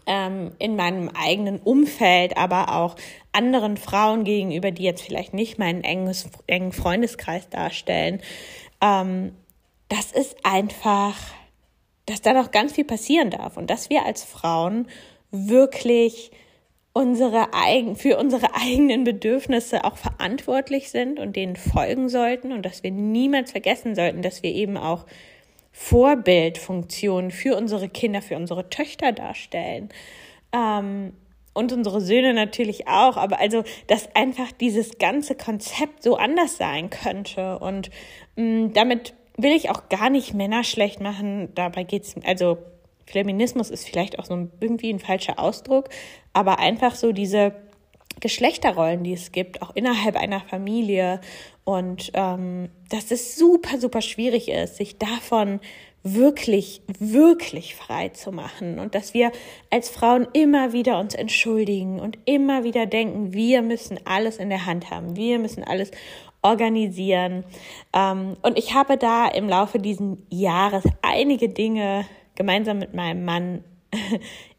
ähm, 0.06 0.52
in 0.60 0.76
meinem 0.76 1.10
eigenen 1.10 1.60
Umfeld, 1.60 2.38
aber 2.38 2.76
auch 2.76 2.96
anderen 3.32 3.78
Frauen 3.78 4.24
gegenüber, 4.24 4.72
die 4.72 4.84
jetzt 4.84 5.02
vielleicht 5.02 5.34
nicht 5.34 5.58
meinen 5.58 5.84
enges, 5.84 6.30
engen 6.48 6.72
Freundeskreis 6.72 7.50
darstellen. 7.50 8.22
Ähm, 8.82 9.34
das 9.92 10.14
ist 10.14 10.38
einfach, 10.44 11.18
dass 12.06 12.22
da 12.22 12.32
noch 12.32 12.52
ganz 12.52 12.72
viel 12.74 12.86
passieren 12.86 13.30
darf 13.30 13.58
und 13.58 13.70
dass 13.70 13.90
wir 13.90 14.06
als 14.06 14.24
Frauen 14.24 14.88
wirklich 15.32 16.32
unsere 16.94 17.54
eigen, 17.54 17.98
für 17.98 18.18
unsere 18.18 18.56
eigenen 18.56 19.04
Bedürfnisse 19.04 19.84
auch 19.84 19.98
verantwortlich 19.98 20.92
sind 20.92 21.20
und 21.20 21.36
denen 21.36 21.58
folgen 21.58 22.08
sollten 22.08 22.54
und 22.54 22.66
dass 22.66 22.84
wir 22.84 22.92
niemals 22.92 23.52
vergessen 23.52 23.94
sollten, 23.94 24.22
dass 24.22 24.44
wir 24.44 24.52
eben 24.52 24.78
auch 24.78 25.06
Vorbildfunktion 25.74 27.30
für 27.30 27.58
unsere 27.58 27.90
Kinder, 27.90 28.22
für 28.22 28.38
unsere 28.38 28.70
Töchter 28.70 29.12
darstellen. 29.12 29.90
Ähm, 30.54 31.14
und 31.54 31.74
unsere 31.74 32.00
Söhne 32.00 32.34
natürlich 32.34 32.88
auch, 32.88 33.18
aber 33.18 33.40
also, 33.42 33.66
dass 33.88 34.16
einfach 34.16 34.54
dieses 34.54 35.00
ganze 35.00 35.36
Konzept 35.36 36.02
so 36.02 36.16
anders 36.16 36.56
sein 36.56 36.90
könnte. 36.90 37.60
Und 37.60 37.90
mh, 38.38 38.68
mm, 38.68 38.74
damit 38.74 39.14
will 39.42 39.52
ich 39.52 39.70
auch 39.70 39.90
gar 39.90 40.10
nicht 40.10 40.34
Männer 40.34 40.64
schlecht 40.64 41.00
machen. 41.00 41.50
Dabei 41.56 41.84
geht's, 41.84 42.16
also 42.26 42.58
Feminismus 43.06 43.70
ist 43.70 43.88
vielleicht 43.88 44.20
auch 44.20 44.26
so 44.26 44.36
ein, 44.36 44.52
irgendwie 44.60 44.92
ein 44.92 45.00
falscher 45.00 45.40
Ausdruck, 45.40 45.90
aber 46.34 46.60
einfach 46.60 46.96
so 46.96 47.12
diese 47.12 47.54
Geschlechterrollen, 48.20 49.04
die 49.04 49.14
es 49.14 49.32
gibt, 49.32 49.62
auch 49.62 49.76
innerhalb 49.76 50.16
einer 50.16 50.42
Familie 50.42 51.22
und 51.64 52.12
ähm, 52.14 52.70
dass 52.90 53.12
es 53.12 53.36
super, 53.38 53.80
super 53.80 54.02
schwierig 54.02 54.50
ist, 54.50 54.78
sich 54.78 54.98
davon 54.98 55.60
wirklich, 56.04 56.82
wirklich 57.00 57.76
frei 57.76 58.10
zu 58.10 58.32
machen 58.32 58.80
und 58.80 58.96
dass 58.96 59.14
wir 59.14 59.32
als 59.70 59.90
Frauen 59.90 60.28
immer 60.34 60.74
wieder 60.74 61.00
uns 61.00 61.14
entschuldigen 61.14 62.00
und 62.00 62.18
immer 62.26 62.64
wieder 62.64 62.88
denken, 62.88 63.34
wir 63.34 63.62
müssen 63.62 64.00
alles 64.06 64.38
in 64.38 64.50
der 64.50 64.66
Hand 64.66 64.90
haben, 64.90 65.16
wir 65.16 65.38
müssen 65.38 65.64
alles 65.64 65.92
organisieren. 66.42 67.44
Ähm, 67.94 68.38
und 68.42 68.58
ich 68.58 68.74
habe 68.74 68.98
da 68.98 69.28
im 69.28 69.48
Laufe 69.48 69.80
dieses 69.80 70.18
Jahres 70.30 70.84
einige 71.02 71.50
Dinge 71.50 72.06
gemeinsam 72.36 72.80
mit 72.80 72.94
meinem 72.94 73.26
Mann 73.26 73.64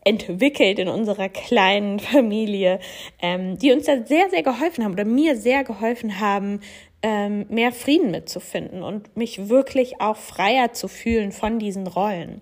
entwickelt 0.05 0.79
in 0.79 0.89
unserer 0.89 1.29
kleinen 1.29 1.99
Familie, 1.99 2.81
ähm, 3.21 3.59
die 3.59 3.73
uns 3.73 3.87
da 3.87 4.05
sehr, 4.05 4.31
sehr 4.31 4.43
geholfen 4.43 4.85
haben 4.85 4.93
oder 4.93 5.05
mir 5.05 5.37
sehr 5.37 5.65
geholfen 5.65 6.21
haben, 6.21 6.61
ähm, 7.03 7.47
mehr 7.49 7.73
Frieden 7.73 8.13
mitzufinden 8.13 8.83
und 8.83 9.17
mich 9.17 9.49
wirklich 9.49 10.01
auch 10.01 10.17
freier 10.17 10.73
zu 10.73 10.87
fühlen 10.87 11.33
von 11.33 11.59
diesen 11.59 11.87
Rollen. 11.87 12.41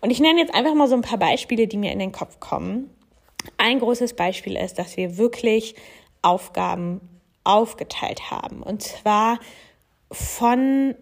Und 0.00 0.10
ich 0.10 0.20
nenne 0.20 0.40
jetzt 0.40 0.54
einfach 0.54 0.74
mal 0.74 0.88
so 0.88 0.96
ein 0.96 1.02
paar 1.02 1.18
Beispiele, 1.18 1.68
die 1.68 1.76
mir 1.76 1.92
in 1.92 2.00
den 2.00 2.12
Kopf 2.12 2.40
kommen. 2.40 2.90
Ein 3.56 3.78
großes 3.78 4.14
Beispiel 4.14 4.56
ist, 4.56 4.78
dass 4.78 4.96
wir 4.96 5.16
wirklich 5.16 5.76
Aufgaben 6.22 7.00
aufgeteilt 7.44 8.30
haben. 8.30 8.62
Und 8.62 8.82
zwar 8.82 9.38
von 10.10 10.94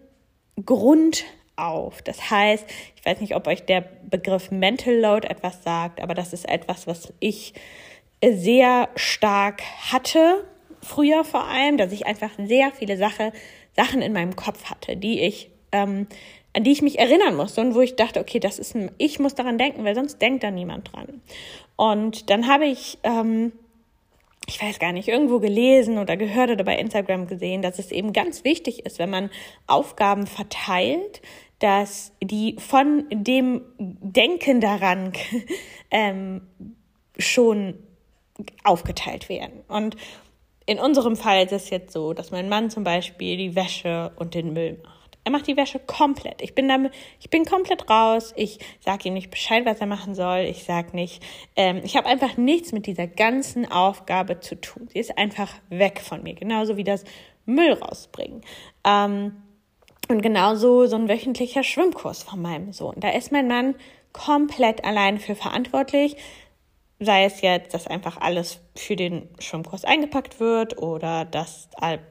Grund 0.65 1.25
auf. 1.55 2.01
Das 2.01 2.29
heißt, 2.29 2.65
ich 2.95 3.05
weiß 3.05 3.19
nicht, 3.21 3.35
ob 3.35 3.47
euch 3.47 3.65
der 3.65 3.81
Begriff 4.09 4.51
Mental 4.51 4.95
Load 4.95 5.27
etwas 5.27 5.63
sagt, 5.63 6.01
aber 6.01 6.13
das 6.13 6.33
ist 6.33 6.47
etwas, 6.47 6.87
was 6.87 7.13
ich 7.19 7.53
sehr 8.23 8.89
stark 8.95 9.61
hatte, 9.91 10.45
früher 10.81 11.23
vor 11.23 11.45
allem, 11.45 11.77
dass 11.77 11.91
ich 11.91 12.05
einfach 12.05 12.31
sehr 12.37 12.71
viele 12.71 12.97
Sache, 12.97 13.31
Sachen 13.75 14.01
in 14.01 14.13
meinem 14.13 14.35
Kopf 14.35 14.65
hatte, 14.69 14.97
die 14.97 15.21
ich, 15.21 15.49
ähm, 15.71 16.07
an 16.53 16.63
die 16.63 16.71
ich 16.71 16.81
mich 16.81 16.99
erinnern 16.99 17.35
musste 17.35 17.61
und 17.61 17.75
wo 17.75 17.81
ich 17.81 17.95
dachte, 17.95 18.19
okay, 18.19 18.39
das 18.39 18.59
ist 18.59 18.75
ein, 18.75 18.91
ich 18.97 19.19
muss 19.19 19.35
daran 19.35 19.57
denken, 19.57 19.83
weil 19.83 19.95
sonst 19.95 20.21
denkt 20.21 20.43
da 20.43 20.51
niemand 20.51 20.93
dran. 20.93 21.21
Und 21.75 22.29
dann 22.29 22.47
habe 22.47 22.65
ich 22.65 22.97
ähm, 23.03 23.53
ich 24.47 24.61
weiß 24.61 24.79
gar 24.79 24.91
nicht, 24.91 25.07
irgendwo 25.07 25.39
gelesen 25.39 25.97
oder 25.97 26.17
gehört 26.17 26.49
oder 26.49 26.63
bei 26.63 26.77
Instagram 26.77 27.27
gesehen, 27.27 27.61
dass 27.61 27.79
es 27.79 27.91
eben 27.91 28.13
ganz 28.13 28.43
wichtig 28.43 28.85
ist, 28.85 28.99
wenn 28.99 29.09
man 29.09 29.29
Aufgaben 29.67 30.27
verteilt, 30.27 31.21
dass 31.59 32.13
die 32.23 32.55
von 32.57 33.05
dem 33.11 33.61
Denken 33.77 34.61
daran 34.61 35.13
ähm, 35.91 36.41
schon 37.17 37.75
aufgeteilt 38.63 39.29
werden. 39.29 39.61
Und 39.67 39.97
in 40.65 40.79
unserem 40.79 41.15
Fall 41.15 41.45
ist 41.45 41.51
es 41.51 41.69
jetzt 41.69 41.91
so, 41.91 42.13
dass 42.13 42.31
mein 42.31 42.47
Mann 42.47 42.69
zum 42.69 42.83
Beispiel 42.83 43.37
die 43.37 43.55
Wäsche 43.55 44.11
und 44.15 44.33
den 44.33 44.53
Müll 44.53 44.79
macht. 44.83 44.98
Er 45.23 45.31
macht 45.31 45.47
die 45.47 45.57
Wäsche 45.57 45.79
komplett. 45.79 46.41
Ich 46.41 46.55
bin 46.55 46.67
damit, 46.67 46.93
ich 47.19 47.29
bin 47.29 47.45
komplett 47.45 47.89
raus. 47.89 48.33
Ich 48.35 48.59
sage 48.79 49.09
ihm 49.09 49.13
nicht 49.13 49.29
Bescheid, 49.29 49.65
was 49.65 49.79
er 49.79 49.87
machen 49.87 50.15
soll. 50.15 50.39
Ich 50.39 50.63
sage 50.63 50.95
nicht, 50.95 51.21
ähm, 51.55 51.81
ich 51.83 51.97
habe 51.97 52.07
einfach 52.07 52.37
nichts 52.37 52.71
mit 52.71 52.87
dieser 52.87 53.07
ganzen 53.07 53.69
Aufgabe 53.71 54.39
zu 54.39 54.59
tun. 54.59 54.87
Sie 54.91 54.99
ist 54.99 55.17
einfach 55.17 55.53
weg 55.69 56.01
von 56.01 56.23
mir. 56.23 56.33
Genauso 56.33 56.77
wie 56.77 56.83
das 56.83 57.03
Müll 57.45 57.73
rausbringen. 57.73 58.41
Ähm, 58.83 59.43
und 60.07 60.21
genauso 60.21 60.87
so 60.87 60.95
ein 60.95 61.07
wöchentlicher 61.07 61.63
Schwimmkurs 61.63 62.23
von 62.23 62.41
meinem 62.41 62.73
Sohn. 62.73 62.95
Da 62.97 63.09
ist 63.09 63.31
mein 63.31 63.47
Mann 63.47 63.75
komplett 64.11 64.83
allein 64.83 65.19
für 65.19 65.35
verantwortlich 65.35 66.15
sei 66.99 67.23
es 67.23 67.41
jetzt, 67.41 67.73
dass 67.73 67.87
einfach 67.87 68.17
alles 68.19 68.59
für 68.75 68.95
den 68.95 69.29
Schwimmkurs 69.39 69.85
eingepackt 69.85 70.39
wird 70.39 70.77
oder 70.77 71.25
dass 71.25 71.69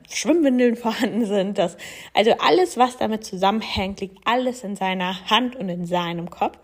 Schwimmwindeln 0.08 0.76
vorhanden 0.76 1.26
sind, 1.26 1.58
dass 1.58 1.76
also 2.14 2.32
alles, 2.38 2.78
was 2.78 2.96
damit 2.96 3.24
zusammenhängt, 3.24 4.00
liegt 4.00 4.18
alles 4.24 4.64
in 4.64 4.76
seiner 4.76 5.28
Hand 5.30 5.56
und 5.56 5.68
in 5.68 5.84
seinem 5.84 6.30
Kopf. 6.30 6.58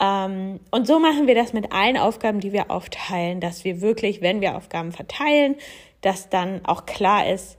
Ähm, 0.00 0.60
und 0.70 0.86
so 0.86 0.98
machen 0.98 1.26
wir 1.26 1.34
das 1.34 1.52
mit 1.52 1.72
allen 1.72 1.98
Aufgaben, 1.98 2.40
die 2.40 2.52
wir 2.52 2.70
aufteilen, 2.70 3.40
dass 3.40 3.64
wir 3.64 3.82
wirklich, 3.82 4.22
wenn 4.22 4.40
wir 4.40 4.56
Aufgaben 4.56 4.92
verteilen, 4.92 5.56
dass 6.00 6.30
dann 6.30 6.64
auch 6.64 6.86
klar 6.86 7.28
ist, 7.28 7.58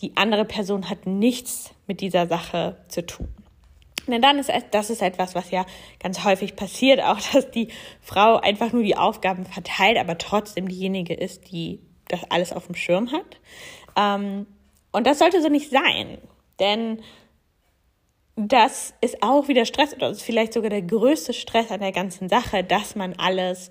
die 0.00 0.16
andere 0.16 0.44
Person 0.44 0.88
hat 0.88 1.06
nichts 1.06 1.74
mit 1.88 2.00
dieser 2.00 2.28
Sache 2.28 2.76
zu 2.88 3.04
tun. 3.04 3.28
Denn 4.10 4.22
dann 4.22 4.38
ist 4.38 4.50
das 4.70 4.90
ist 4.90 5.02
etwas, 5.02 5.34
was 5.34 5.50
ja 5.50 5.64
ganz 6.00 6.24
häufig 6.24 6.56
passiert, 6.56 7.00
auch 7.04 7.18
dass 7.32 7.50
die 7.50 7.68
Frau 8.00 8.36
einfach 8.36 8.72
nur 8.72 8.82
die 8.82 8.96
Aufgaben 8.96 9.44
verteilt, 9.46 9.98
aber 9.98 10.18
trotzdem 10.18 10.68
diejenige 10.68 11.14
ist, 11.14 11.50
die 11.50 11.80
das 12.08 12.20
alles 12.30 12.52
auf 12.52 12.66
dem 12.66 12.74
Schirm 12.74 13.12
hat. 13.12 13.40
Ähm, 13.96 14.46
und 14.92 15.06
das 15.06 15.18
sollte 15.18 15.40
so 15.40 15.48
nicht 15.48 15.70
sein, 15.70 16.18
denn 16.58 17.00
das 18.36 18.94
ist 19.00 19.22
auch 19.22 19.48
wieder 19.48 19.64
Stress 19.64 19.94
oder 19.94 20.10
ist 20.10 20.22
vielleicht 20.22 20.52
sogar 20.52 20.70
der 20.70 20.82
größte 20.82 21.32
Stress 21.32 21.70
an 21.70 21.80
der 21.80 21.92
ganzen 21.92 22.28
Sache, 22.28 22.64
dass 22.64 22.96
man 22.96 23.14
alles 23.14 23.70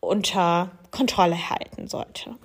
unter 0.00 0.70
Kontrolle 0.90 1.50
halten 1.50 1.88
sollte. 1.88 2.36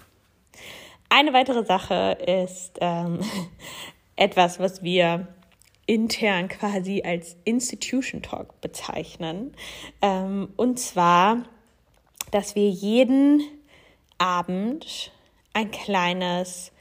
Eine 1.10 1.34
weitere 1.34 1.64
Sache 1.66 2.18
ist 2.26 2.78
ähm, 2.82 3.20
etwas, 4.16 4.60
was 4.60 4.84
wir 4.84 5.28
intern 5.86 6.48
quasi 6.48 7.04
als 7.04 7.36
Institution 7.44 8.22
Talk 8.22 8.60
bezeichnen. 8.62 9.54
Ähm, 10.02 10.50
und 10.56 10.80
zwar, 10.80 11.44
dass 12.32 12.56
wir 12.56 12.70
jeden 12.70 13.42
Abend 14.18 15.12
ein 15.54 15.72
kleines 15.72 16.72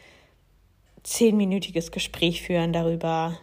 zehnminütiges 1.02 1.90
Gespräch 1.90 2.42
führen 2.42 2.73
darüber, 2.73 3.38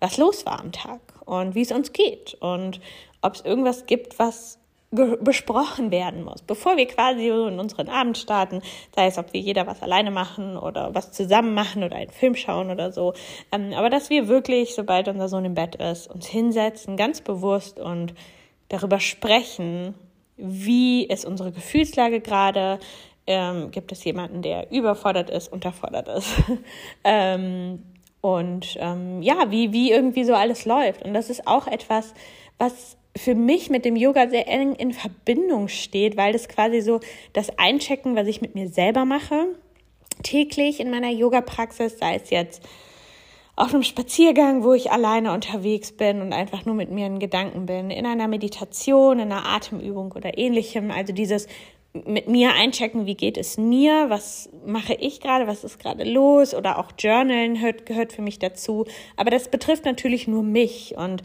was 0.00 0.18
los 0.18 0.44
war 0.44 0.60
am 0.60 0.72
Tag 0.72 1.00
und 1.24 1.54
wie 1.54 1.62
es 1.62 1.72
uns 1.72 1.92
geht 1.92 2.34
und 2.34 2.80
ob 3.22 3.34
es 3.34 3.40
irgendwas 3.42 3.86
gibt, 3.86 4.18
was 4.18 4.58
besprochen 4.92 5.90
werden 5.90 6.22
muss, 6.22 6.42
bevor 6.42 6.76
wir 6.76 6.86
quasi 6.86 7.28
in 7.28 7.58
unseren 7.58 7.88
Abend 7.88 8.18
starten, 8.18 8.60
sei 8.94 9.06
es, 9.06 9.16
ob 9.16 9.32
wir 9.32 9.40
jeder 9.40 9.66
was 9.66 9.82
alleine 9.82 10.10
machen 10.10 10.58
oder 10.58 10.94
was 10.94 11.12
zusammen 11.12 11.54
machen 11.54 11.82
oder 11.82 11.96
einen 11.96 12.10
Film 12.10 12.34
schauen 12.34 12.70
oder 12.70 12.92
so. 12.92 13.14
Ähm, 13.52 13.72
aber 13.74 13.88
dass 13.88 14.10
wir 14.10 14.28
wirklich, 14.28 14.74
sobald 14.74 15.08
unser 15.08 15.28
Sohn 15.28 15.46
im 15.46 15.54
Bett 15.54 15.76
ist, 15.76 16.08
uns 16.08 16.26
hinsetzen, 16.26 16.98
ganz 16.98 17.22
bewusst 17.22 17.80
und 17.80 18.12
darüber 18.68 19.00
sprechen, 19.00 19.94
wie 20.36 21.06
ist 21.06 21.24
unsere 21.24 21.52
Gefühlslage 21.52 22.20
gerade, 22.20 22.78
ähm, 23.26 23.70
gibt 23.70 23.92
es 23.92 24.04
jemanden, 24.04 24.42
der 24.42 24.70
überfordert 24.70 25.30
ist, 25.30 25.50
unterfordert 25.50 26.08
ist. 26.08 26.34
ähm, 27.04 27.82
und 28.20 28.76
ähm, 28.78 29.22
ja, 29.22 29.50
wie, 29.50 29.72
wie 29.72 29.90
irgendwie 29.90 30.24
so 30.24 30.34
alles 30.34 30.64
läuft. 30.64 31.02
Und 31.02 31.14
das 31.14 31.30
ist 31.30 31.46
auch 31.46 31.66
etwas, 31.66 32.14
was 32.58 32.96
für 33.16 33.34
mich 33.34 33.70
mit 33.70 33.84
dem 33.84 33.96
Yoga 33.96 34.28
sehr 34.28 34.48
eng 34.48 34.74
in 34.74 34.92
Verbindung 34.92 35.68
steht, 35.68 36.16
weil 36.16 36.32
das 36.32 36.48
quasi 36.48 36.80
so 36.80 37.00
das 37.32 37.58
Einchecken, 37.58 38.16
was 38.16 38.26
ich 38.26 38.40
mit 38.40 38.54
mir 38.54 38.68
selber 38.68 39.04
mache, 39.04 39.48
täglich 40.22 40.80
in 40.80 40.90
meiner 40.90 41.10
Yoga-Praxis, 41.10 41.98
sei 41.98 42.16
es 42.16 42.30
jetzt 42.30 42.62
auf 43.54 43.74
einem 43.74 43.82
Spaziergang, 43.82 44.64
wo 44.64 44.72
ich 44.72 44.90
alleine 44.90 45.32
unterwegs 45.32 45.92
bin 45.92 46.22
und 46.22 46.32
einfach 46.32 46.64
nur 46.64 46.74
mit 46.74 46.90
mir 46.90 47.06
in 47.06 47.18
Gedanken 47.18 47.66
bin, 47.66 47.90
in 47.90 48.06
einer 48.06 48.28
Meditation, 48.28 49.18
in 49.18 49.30
einer 49.30 49.44
Atemübung 49.44 50.12
oder 50.12 50.38
ähnlichem. 50.38 50.90
Also 50.90 51.12
dieses 51.12 51.48
mit 51.92 52.26
mir 52.26 52.54
einchecken, 52.54 53.04
wie 53.04 53.14
geht 53.14 53.36
es 53.36 53.58
mir, 53.58 54.06
was 54.08 54.48
mache 54.64 54.94
ich 54.94 55.20
gerade, 55.20 55.46
was 55.46 55.62
ist 55.62 55.78
gerade 55.78 56.04
los 56.04 56.54
oder 56.54 56.78
auch 56.78 56.92
Journalen 56.98 57.58
gehört, 57.84 58.14
für 58.14 58.22
mich 58.22 58.38
dazu. 58.38 58.86
Aber 59.16 59.30
das 59.30 59.50
betrifft 59.50 59.84
natürlich 59.84 60.26
nur 60.26 60.42
mich 60.42 60.94
und 60.96 61.22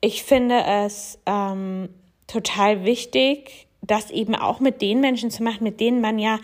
ich 0.00 0.22
finde 0.22 0.62
es 0.64 1.18
ähm, 1.26 1.88
total 2.26 2.84
wichtig, 2.84 3.66
das 3.82 4.10
eben 4.10 4.34
auch 4.34 4.60
mit 4.60 4.82
den 4.82 5.00
Menschen 5.00 5.30
zu 5.30 5.42
machen, 5.42 5.64
mit 5.64 5.80
denen 5.80 6.00
man 6.00 6.18
ja 6.18 6.38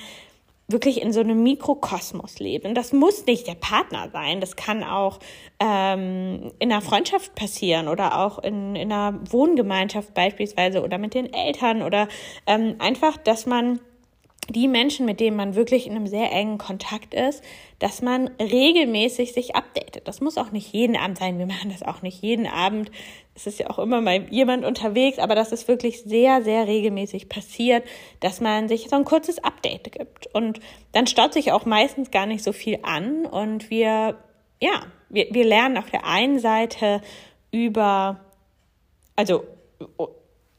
wirklich 0.67 1.03
in 1.03 1.13
so 1.13 1.21
einem 1.21 1.43
Mikrokosmos 1.43 2.39
lebt. 2.39 2.65
Und 2.65 2.75
das 2.75 2.93
muss 2.93 3.27
nicht 3.27 3.47
der 3.47 3.55
Partner 3.55 4.09
sein, 4.13 4.41
das 4.41 4.57
kann 4.57 4.83
auch 4.83 5.19
ähm, 5.61 6.53
in 6.59 6.73
einer 6.73 6.81
Freundschaft 6.81 7.35
passieren 7.35 7.87
oder 7.87 8.19
auch 8.25 8.39
in, 8.39 8.75
in 8.75 8.91
einer 8.91 9.21
Wohngemeinschaft 9.31 10.15
beispielsweise 10.15 10.83
oder 10.83 10.97
mit 10.97 11.15
den 11.15 11.33
Eltern 11.33 11.83
oder 11.83 12.09
ähm, 12.47 12.77
einfach, 12.79 13.19
dass 13.19 13.45
man 13.45 13.79
die 14.51 14.69
Menschen, 14.69 15.07
mit 15.07 15.21
denen 15.21 15.37
man 15.37 15.55
wirklich 15.55 15.87
in 15.87 15.97
einem 15.97 16.07
sehr 16.07 16.31
engen 16.31 16.59
Kontakt 16.59 17.15
ist, 17.15 17.43
dass 17.79 18.03
man 18.03 18.29
regelmäßig 18.41 19.33
sich 19.33 19.57
updatet. 19.57 20.07
Das 20.07 20.21
muss 20.21 20.39
auch 20.39 20.51
nicht 20.51 20.73
jeden 20.73 20.97
Abend 20.97 21.19
sein. 21.19 21.39
Wir 21.39 21.47
machen 21.55 21.71
das 21.71 21.83
auch 21.83 22.03
nicht 22.03 22.23
jeden 22.23 22.47
Abend. 22.47 22.91
Es 23.35 23.47
ist 23.47 23.59
ja 23.59 23.71
auch 23.71 23.79
immer 23.79 24.01
mal 24.01 24.27
jemand 24.31 24.65
unterwegs, 24.65 25.19
aber 25.19 25.35
das 25.35 25.53
ist 25.53 25.67
wirklich 25.67 26.03
sehr, 26.03 26.43
sehr 26.43 26.67
regelmäßig 26.67 27.29
passiert, 27.29 27.85
dass 28.21 28.41
man 28.41 28.69
sich 28.69 28.89
so 28.89 28.97
ein 28.97 29.05
kurzes 29.05 29.43
Update 29.43 29.93
gibt. 29.93 30.29
Und 30.35 30.61
dann 30.93 31.07
staut 31.07 31.33
sich 31.33 31.53
auch 31.53 31.65
meistens 31.65 32.11
gar 32.11 32.27
nicht 32.27 32.45
so 32.45 32.53
viel 32.53 32.79
an 32.83 33.27
und 33.27 33.71
wir, 33.71 34.19
ja, 34.61 34.87
wir, 35.09 35.29
wir 35.31 35.45
lernen 35.45 35.79
auf 35.79 35.91
der 35.91 36.07
einen 36.07 36.39
Seite 36.39 37.01
über, 37.51 38.21
also 39.17 39.45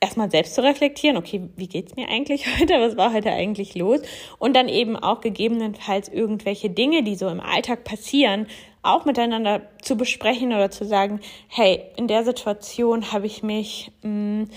erstmal 0.05 0.29
selbst 0.29 0.55
zu 0.55 0.63
reflektieren, 0.63 1.17
okay, 1.17 1.49
wie 1.55 1.67
geht's 1.67 1.95
mir 1.95 2.07
eigentlich 2.09 2.45
heute, 2.59 2.75
was 2.79 2.95
war 2.95 3.13
heute 3.13 3.31
eigentlich 3.31 3.75
los? 3.75 4.01
Und 4.37 4.55
dann 4.55 4.69
eben 4.69 4.95
auch 4.95 5.21
gegebenenfalls 5.21 6.09
irgendwelche 6.09 6.69
Dinge, 6.69 7.03
die 7.03 7.15
so 7.15 7.27
im 7.27 7.39
Alltag 7.39 7.83
passieren, 7.83 8.47
auch 8.83 9.05
miteinander 9.05 9.63
zu 9.81 9.97
besprechen 9.97 10.53
oder 10.53 10.69
zu 10.69 10.85
sagen, 10.85 11.19
hey, 11.47 11.81
in 11.97 12.07
der 12.07 12.23
Situation 12.23 13.11
habe 13.11 13.25
ich 13.25 13.41
mich 13.41 13.91
mh, 14.03 14.43
mm, 14.43 14.49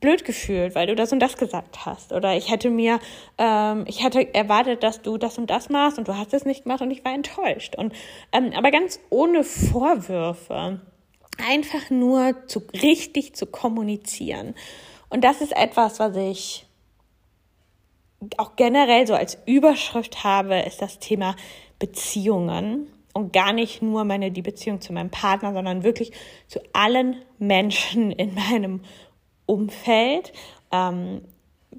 blöd 0.00 0.24
gefühlt, 0.24 0.74
weil 0.74 0.86
du 0.86 0.94
das 0.94 1.12
und 1.12 1.20
das 1.20 1.36
gesagt 1.36 1.86
hast. 1.86 2.12
Oder 2.12 2.36
ich 2.36 2.50
hätte 2.50 2.70
mir, 2.70 2.98
ähm, 3.38 3.84
ich 3.86 4.02
hatte 4.02 4.34
erwartet, 4.34 4.82
dass 4.82 5.02
du 5.02 5.16
das 5.16 5.38
und 5.38 5.48
das 5.48 5.68
machst 5.68 5.98
und 5.98 6.08
du 6.08 6.16
hast 6.16 6.34
es 6.34 6.44
nicht 6.44 6.64
gemacht 6.64 6.80
und 6.80 6.90
ich 6.90 7.04
war 7.04 7.14
enttäuscht. 7.14 7.76
Und 7.76 7.94
ähm, 8.32 8.52
aber 8.56 8.70
ganz 8.70 9.00
ohne 9.10 9.44
Vorwürfe 9.44 10.80
einfach 11.38 11.90
nur 11.90 12.34
zu, 12.46 12.62
richtig 12.82 13.34
zu 13.34 13.46
kommunizieren. 13.46 14.54
Und 15.08 15.24
das 15.24 15.40
ist 15.40 15.56
etwas, 15.56 15.98
was 15.98 16.16
ich 16.16 16.66
auch 18.38 18.56
generell 18.56 19.06
so 19.06 19.14
als 19.14 19.38
Überschrift 19.46 20.24
habe, 20.24 20.60
ist 20.60 20.82
das 20.82 20.98
Thema 20.98 21.36
Beziehungen. 21.78 22.88
Und 23.12 23.32
gar 23.32 23.52
nicht 23.52 23.80
nur 23.80 24.04
meine, 24.04 24.30
die 24.30 24.42
Beziehung 24.42 24.80
zu 24.80 24.92
meinem 24.92 25.10
Partner, 25.10 25.54
sondern 25.54 25.84
wirklich 25.84 26.12
zu 26.48 26.60
allen 26.72 27.22
Menschen 27.38 28.10
in 28.12 28.34
meinem 28.34 28.80
Umfeld. 29.46 30.32
Ähm, 30.72 31.22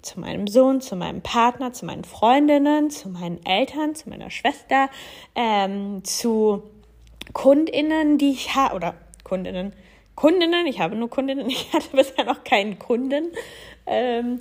zu 0.02 0.20
meinem 0.20 0.48
Sohn, 0.48 0.82
zu 0.82 0.96
meinem 0.96 1.22
Partner, 1.22 1.74
zu 1.74 1.86
meinen 1.86 2.04
Freundinnen, 2.04 2.90
zu 2.90 3.10
meinen 3.10 3.44
Eltern, 3.46 3.96
zu 3.96 4.10
meiner 4.10 4.30
Schwester, 4.30 4.90
ähm, 5.36 6.04
zu 6.04 6.64
KundInnen, 7.34 8.18
die 8.18 8.32
ich 8.32 8.56
habe, 8.56 8.76
oder 8.76 8.96
Kundinnen. 9.28 9.74
Kundinnen, 10.16 10.66
ich 10.66 10.80
habe 10.80 10.96
nur 10.96 11.10
Kundinnen, 11.10 11.50
ich 11.50 11.74
hatte 11.74 11.96
bisher 11.96 12.24
noch 12.24 12.44
keinen 12.44 12.80
Kunden. 12.80 13.32
Ähm, 13.86 14.40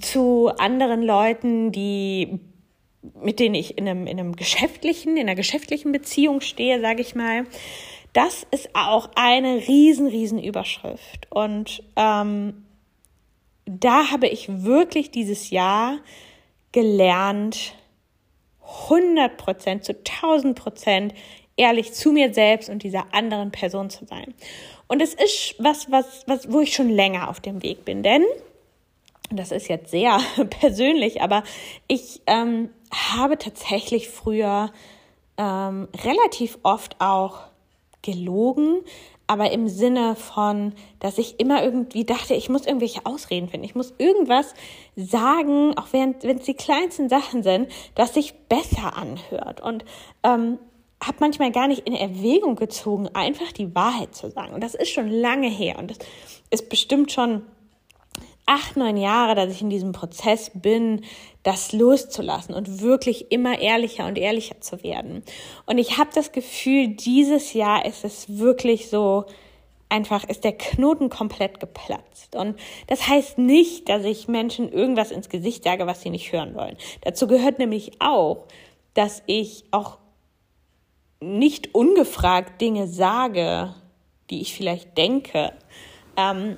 zu 0.00 0.50
anderen 0.58 1.02
Leuten, 1.02 1.70
die 1.70 2.40
mit 3.22 3.38
denen 3.38 3.54
ich 3.54 3.78
in 3.78 3.88
einem, 3.88 4.06
in 4.06 4.18
einem 4.18 4.34
geschäftlichen, 4.34 5.16
in 5.16 5.28
einer 5.28 5.36
geschäftlichen 5.36 5.92
Beziehung 5.92 6.40
stehe, 6.40 6.80
sage 6.80 7.02
ich 7.02 7.14
mal. 7.14 7.46
Das 8.12 8.46
ist 8.50 8.70
auch 8.74 9.10
eine 9.14 9.68
riesen, 9.68 10.08
riesen 10.08 10.42
Überschrift. 10.42 11.28
Und 11.30 11.84
ähm, 11.94 12.64
da 13.66 14.10
habe 14.10 14.26
ich 14.26 14.48
wirklich 14.64 15.10
dieses 15.10 15.50
Jahr 15.50 15.98
gelernt, 16.72 17.74
100 18.88 19.36
Prozent, 19.36 19.84
zu 19.84 19.92
1000 19.92 20.58
Prozent 20.58 21.14
ehrlich 21.56 21.92
zu 21.92 22.12
mir 22.12 22.32
selbst 22.34 22.68
und 22.68 22.82
dieser 22.82 23.14
anderen 23.14 23.50
Person 23.50 23.90
zu 23.90 24.04
sein. 24.04 24.34
Und 24.88 25.02
es 25.02 25.14
ist 25.14 25.56
was, 25.58 25.90
was, 25.90 26.24
was, 26.26 26.50
wo 26.52 26.60
ich 26.60 26.74
schon 26.74 26.90
länger 26.90 27.28
auf 27.28 27.40
dem 27.40 27.62
Weg 27.62 27.84
bin, 27.84 28.02
denn 28.02 28.24
das 29.30 29.50
ist 29.50 29.68
jetzt 29.68 29.90
sehr 29.90 30.20
persönlich, 30.60 31.22
aber 31.22 31.42
ich 31.88 32.22
ähm, 32.26 32.70
habe 32.92 33.38
tatsächlich 33.38 34.08
früher 34.08 34.70
ähm, 35.36 35.88
relativ 36.04 36.58
oft 36.62 37.00
auch 37.00 37.40
gelogen, 38.02 38.82
aber 39.26 39.50
im 39.50 39.68
Sinne 39.68 40.14
von, 40.14 40.72
dass 41.00 41.18
ich 41.18 41.40
immer 41.40 41.64
irgendwie 41.64 42.04
dachte, 42.04 42.34
ich 42.34 42.48
muss 42.48 42.66
irgendwelche 42.66 43.04
Ausreden 43.04 43.48
finden, 43.48 43.64
ich 43.64 43.74
muss 43.74 43.92
irgendwas 43.98 44.54
sagen, 44.94 45.76
auch 45.76 45.88
wenn 45.92 46.14
es 46.20 46.44
die 46.44 46.54
kleinsten 46.54 47.08
Sachen 47.08 47.42
sind, 47.42 47.68
dass 47.96 48.14
sich 48.14 48.34
besser 48.48 48.96
anhört. 48.96 49.60
Und 49.60 49.84
ähm, 50.22 50.58
habe 51.02 51.18
manchmal 51.20 51.52
gar 51.52 51.68
nicht 51.68 51.86
in 51.86 51.94
Erwägung 51.94 52.56
gezogen, 52.56 53.08
einfach 53.14 53.52
die 53.52 53.74
Wahrheit 53.74 54.14
zu 54.14 54.30
sagen. 54.30 54.54
Und 54.54 54.62
das 54.62 54.74
ist 54.74 54.90
schon 54.90 55.10
lange 55.10 55.48
her. 55.48 55.78
Und 55.78 55.90
das 55.90 55.98
ist 56.50 56.68
bestimmt 56.68 57.12
schon 57.12 57.42
acht, 58.46 58.76
neun 58.76 58.96
Jahre, 58.96 59.34
dass 59.34 59.52
ich 59.52 59.60
in 59.60 59.70
diesem 59.70 59.92
Prozess 59.92 60.50
bin, 60.54 61.04
das 61.42 61.72
loszulassen 61.72 62.54
und 62.54 62.80
wirklich 62.80 63.30
immer 63.30 63.58
ehrlicher 63.60 64.06
und 64.06 64.16
ehrlicher 64.16 64.60
zu 64.60 64.82
werden. 64.82 65.22
Und 65.66 65.78
ich 65.78 65.98
habe 65.98 66.10
das 66.14 66.32
Gefühl, 66.32 66.88
dieses 66.88 67.52
Jahr 67.52 67.84
ist 67.84 68.04
es 68.04 68.38
wirklich 68.38 68.88
so, 68.88 69.26
einfach 69.88 70.24
ist 70.24 70.44
der 70.44 70.56
Knoten 70.56 71.10
komplett 71.10 71.60
geplatzt. 71.60 72.34
Und 72.34 72.56
das 72.86 73.08
heißt 73.08 73.38
nicht, 73.38 73.88
dass 73.88 74.04
ich 74.04 74.28
Menschen 74.28 74.72
irgendwas 74.72 75.10
ins 75.10 75.28
Gesicht 75.28 75.64
sage, 75.64 75.86
was 75.86 76.00
sie 76.02 76.10
nicht 76.10 76.32
hören 76.32 76.54
wollen. 76.54 76.76
Dazu 77.02 77.26
gehört 77.26 77.58
nämlich 77.58 78.00
auch, 78.00 78.46
dass 78.94 79.22
ich 79.26 79.64
auch 79.70 79.98
nicht 81.26 81.74
ungefragt 81.74 82.60
Dinge 82.60 82.86
sage, 82.86 83.74
die 84.30 84.40
ich 84.40 84.54
vielleicht 84.54 84.96
denke, 84.96 85.52
ähm, 86.16 86.56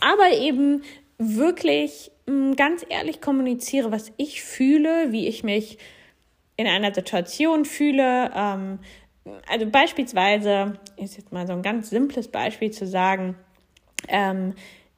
aber 0.00 0.30
eben 0.36 0.82
wirklich 1.18 2.10
mh, 2.26 2.34
mm, 2.34 2.56
ganz 2.56 2.84
ehrlich 2.88 3.20
kommuniziere, 3.20 3.92
was 3.92 4.12
ich 4.16 4.42
fühle, 4.42 5.12
wie 5.12 5.28
ich 5.28 5.44
mich 5.44 5.78
in 6.56 6.66
einer 6.66 6.94
Situation 6.94 7.64
fühle. 7.64 8.30
Ähm, 8.34 8.78
also 9.48 9.66
beispielsweise 9.66 10.78
ist 10.96 11.16
jetzt 11.16 11.32
mal 11.32 11.46
so 11.46 11.52
ein 11.52 11.62
ganz 11.62 11.90
simples 11.90 12.28
Beispiel 12.28 12.70
zu 12.70 12.86
sagen, 12.86 13.36
ähm, 14.08 14.54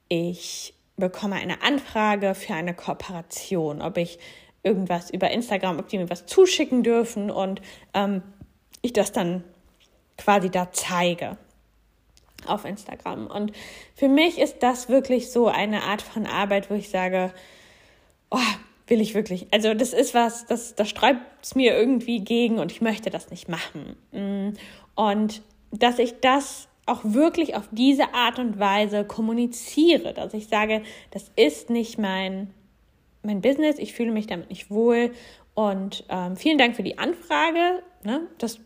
ich 0.08 0.74
bekomme 0.96 1.36
eine 1.36 1.62
Anfrage 1.62 2.34
für 2.34 2.54
eine 2.54 2.74
Kooperation, 2.74 3.82
ob 3.82 3.98
ich 3.98 4.18
irgendwas 4.62 5.10
über 5.10 5.30
Instagram, 5.30 5.78
ob 5.78 5.88
die 5.88 5.98
mir 5.98 6.08
was 6.08 6.26
zuschicken 6.26 6.82
dürfen 6.82 7.30
und 7.30 7.60
ähm, 7.92 8.22
ich 8.84 8.92
das 8.92 9.12
dann 9.12 9.44
quasi 10.16 10.50
da 10.50 10.70
zeige 10.72 11.36
auf 12.46 12.64
Instagram. 12.64 13.26
Und 13.26 13.52
für 13.94 14.08
mich 14.08 14.38
ist 14.38 14.62
das 14.62 14.88
wirklich 14.88 15.30
so 15.30 15.48
eine 15.48 15.84
Art 15.84 16.02
von 16.02 16.26
Arbeit, 16.26 16.70
wo 16.70 16.74
ich 16.74 16.90
sage, 16.90 17.32
oh, 18.30 18.38
will 18.86 19.00
ich 19.00 19.14
wirklich. 19.14 19.46
Also 19.50 19.72
das 19.74 19.92
ist 19.92 20.14
was, 20.14 20.46
das, 20.46 20.74
das 20.74 20.88
sträubt 20.90 21.20
es 21.42 21.54
mir 21.54 21.74
irgendwie 21.74 22.20
gegen 22.20 22.58
und 22.58 22.70
ich 22.70 22.80
möchte 22.80 23.10
das 23.10 23.30
nicht 23.30 23.48
machen. 23.48 23.96
Mm. 24.12 24.56
Und 24.94 25.42
dass 25.70 25.98
ich 25.98 26.20
das 26.20 26.68
auch 26.86 27.00
wirklich 27.02 27.56
auf 27.56 27.68
diese 27.70 28.12
Art 28.12 28.38
und 28.38 28.58
Weise 28.58 29.04
kommuniziere, 29.04 30.12
dass 30.12 30.34
ich 30.34 30.48
sage, 30.48 30.82
das 31.10 31.30
ist 31.34 31.70
nicht 31.70 31.98
mein, 31.98 32.52
mein 33.22 33.40
Business, 33.40 33.78
ich 33.78 33.94
fühle 33.94 34.12
mich 34.12 34.26
damit 34.26 34.50
nicht 34.50 34.70
wohl 34.70 35.12
und 35.54 36.04
ähm, 36.10 36.36
vielen 36.36 36.58
Dank 36.58 36.76
für 36.76 36.82
die 36.82 36.98
Anfrage. 36.98 37.82
Ne? 38.02 38.26
Das 38.36 38.60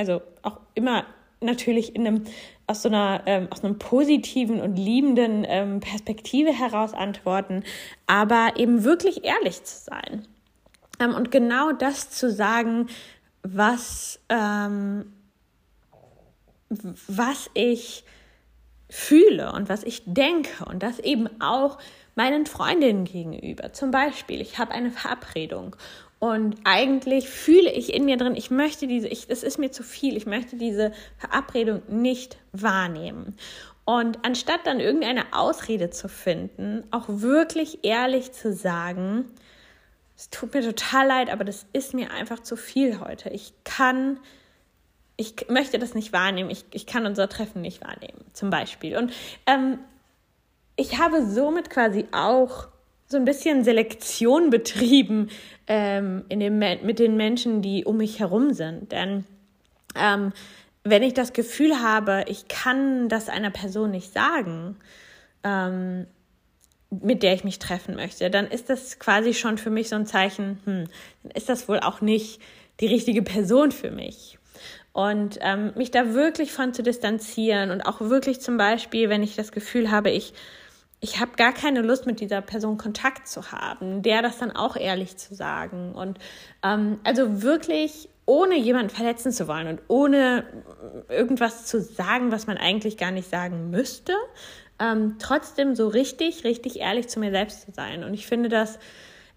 also 0.00 0.22
auch 0.40 0.58
immer 0.74 1.04
natürlich 1.42 1.94
in 1.94 2.06
einem, 2.06 2.24
aus 2.66 2.82
so 2.82 2.88
einer, 2.88 3.22
ähm, 3.26 3.48
aus 3.50 3.62
einem 3.62 3.78
positiven 3.78 4.60
und 4.62 4.76
liebenden 4.76 5.44
ähm, 5.46 5.80
Perspektive 5.80 6.52
heraus 6.52 6.94
antworten, 6.94 7.64
aber 8.06 8.54
eben 8.56 8.82
wirklich 8.82 9.24
ehrlich 9.24 9.62
zu 9.62 9.84
sein. 9.84 10.26
Ähm, 10.98 11.14
und 11.14 11.30
genau 11.30 11.72
das 11.72 12.10
zu 12.10 12.30
sagen, 12.30 12.86
was, 13.42 14.20
ähm, 14.30 15.12
was 17.06 17.50
ich 17.52 18.04
fühle 18.88 19.52
und 19.52 19.68
was 19.68 19.84
ich 19.84 20.02
denke 20.06 20.64
und 20.64 20.82
das 20.82 20.98
eben 20.98 21.28
auch 21.42 21.78
meinen 22.14 22.46
Freundinnen 22.46 23.04
gegenüber. 23.04 23.74
Zum 23.74 23.90
Beispiel, 23.90 24.40
ich 24.40 24.58
habe 24.58 24.72
eine 24.72 24.90
Verabredung 24.90 25.76
und 26.20 26.56
eigentlich 26.64 27.30
fühle 27.30 27.72
ich 27.72 27.94
in 27.94 28.04
mir 28.04 28.18
drin, 28.18 28.36
ich 28.36 28.50
möchte 28.50 28.86
diese, 28.86 29.08
ich, 29.08 29.24
es 29.30 29.42
ist 29.42 29.58
mir 29.58 29.72
zu 29.72 29.82
viel, 29.82 30.18
ich 30.18 30.26
möchte 30.26 30.56
diese 30.56 30.92
Verabredung 31.16 31.80
nicht 31.88 32.36
wahrnehmen. 32.52 33.36
Und 33.86 34.18
anstatt 34.22 34.60
dann 34.66 34.80
irgendeine 34.80 35.32
Ausrede 35.32 35.88
zu 35.88 36.10
finden, 36.10 36.84
auch 36.90 37.06
wirklich 37.08 37.84
ehrlich 37.84 38.32
zu 38.32 38.52
sagen, 38.52 39.24
es 40.14 40.28
tut 40.28 40.52
mir 40.52 40.60
total 40.60 41.06
leid, 41.06 41.30
aber 41.30 41.44
das 41.44 41.64
ist 41.72 41.94
mir 41.94 42.10
einfach 42.10 42.40
zu 42.40 42.54
viel 42.54 43.00
heute. 43.00 43.30
Ich 43.30 43.54
kann, 43.64 44.20
ich 45.16 45.48
möchte 45.48 45.78
das 45.78 45.94
nicht 45.94 46.12
wahrnehmen, 46.12 46.50
ich, 46.50 46.66
ich 46.72 46.86
kann 46.86 47.06
unser 47.06 47.30
Treffen 47.30 47.62
nicht 47.62 47.82
wahrnehmen, 47.82 48.26
zum 48.34 48.50
Beispiel. 48.50 48.98
Und 48.98 49.10
ähm, 49.46 49.78
ich 50.76 50.98
habe 50.98 51.26
somit 51.26 51.70
quasi 51.70 52.06
auch 52.12 52.68
so 53.10 53.16
ein 53.16 53.24
bisschen 53.24 53.64
Selektion 53.64 54.50
betrieben 54.50 55.30
ähm, 55.66 56.24
in 56.28 56.38
dem, 56.38 56.58
mit 56.58 56.98
den 57.00 57.16
Menschen, 57.16 57.60
die 57.60 57.84
um 57.84 57.96
mich 57.96 58.20
herum 58.20 58.54
sind. 58.54 58.92
Denn 58.92 59.24
ähm, 59.96 60.32
wenn 60.84 61.02
ich 61.02 61.12
das 61.12 61.32
Gefühl 61.32 61.82
habe, 61.82 62.24
ich 62.28 62.46
kann 62.46 63.08
das 63.08 63.28
einer 63.28 63.50
Person 63.50 63.90
nicht 63.90 64.12
sagen, 64.12 64.76
ähm, 65.42 66.06
mit 66.90 67.24
der 67.24 67.34
ich 67.34 67.42
mich 67.42 67.58
treffen 67.58 67.96
möchte, 67.96 68.30
dann 68.30 68.46
ist 68.46 68.70
das 68.70 69.00
quasi 69.00 69.34
schon 69.34 69.58
für 69.58 69.70
mich 69.70 69.88
so 69.88 69.96
ein 69.96 70.06
Zeichen, 70.06 70.60
hm, 70.64 70.84
dann 71.22 71.32
ist 71.32 71.48
das 71.48 71.68
wohl 71.68 71.80
auch 71.80 72.00
nicht 72.00 72.40
die 72.78 72.86
richtige 72.86 73.22
Person 73.22 73.72
für 73.72 73.90
mich. 73.90 74.38
Und 74.92 75.38
ähm, 75.40 75.72
mich 75.74 75.90
da 75.90 76.14
wirklich 76.14 76.52
von 76.52 76.74
zu 76.74 76.84
distanzieren 76.84 77.70
und 77.72 77.82
auch 77.82 78.00
wirklich 78.00 78.40
zum 78.40 78.56
Beispiel, 78.56 79.08
wenn 79.08 79.22
ich 79.22 79.34
das 79.34 79.50
Gefühl 79.50 79.90
habe, 79.90 80.10
ich 80.10 80.32
ich 81.00 81.18
habe 81.18 81.32
gar 81.36 81.52
keine 81.52 81.80
Lust, 81.80 82.06
mit 82.06 82.20
dieser 82.20 82.42
Person 82.42 82.76
Kontakt 82.76 83.26
zu 83.26 83.52
haben, 83.52 84.02
der 84.02 84.20
das 84.20 84.38
dann 84.38 84.50
auch 84.50 84.76
ehrlich 84.76 85.16
zu 85.16 85.34
sagen. 85.34 85.92
Und 85.92 86.18
ähm, 86.62 87.00
also 87.04 87.42
wirklich 87.42 88.08
ohne 88.26 88.56
jemanden 88.56 88.90
verletzen 88.90 89.32
zu 89.32 89.48
wollen 89.48 89.66
und 89.66 89.80
ohne 89.88 90.44
irgendwas 91.08 91.66
zu 91.66 91.80
sagen, 91.80 92.30
was 92.30 92.46
man 92.46 92.58
eigentlich 92.58 92.96
gar 92.96 93.10
nicht 93.10 93.28
sagen 93.28 93.70
müsste, 93.70 94.12
ähm, 94.78 95.16
trotzdem 95.18 95.74
so 95.74 95.88
richtig, 95.88 96.44
richtig 96.44 96.80
ehrlich 96.80 97.08
zu 97.08 97.18
mir 97.18 97.30
selbst 97.30 97.62
zu 97.62 97.72
sein. 97.72 98.04
Und 98.04 98.14
ich 98.14 98.26
finde 98.26 98.48
das 98.48 98.78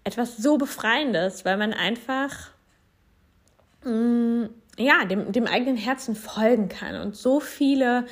etwas 0.04 0.36
so 0.36 0.58
Befreiendes, 0.58 1.44
weil 1.44 1.56
man 1.56 1.72
einfach 1.72 2.50
mh, 3.84 3.90
mm, 3.90 4.50
ja, 4.76 5.04
dem, 5.04 5.32
dem 5.32 5.46
eigenen 5.46 5.76
Herzen 5.76 6.14
folgen 6.14 6.68
kann 6.68 7.00
und 7.00 7.16
so 7.16 7.40
viele 7.40 8.06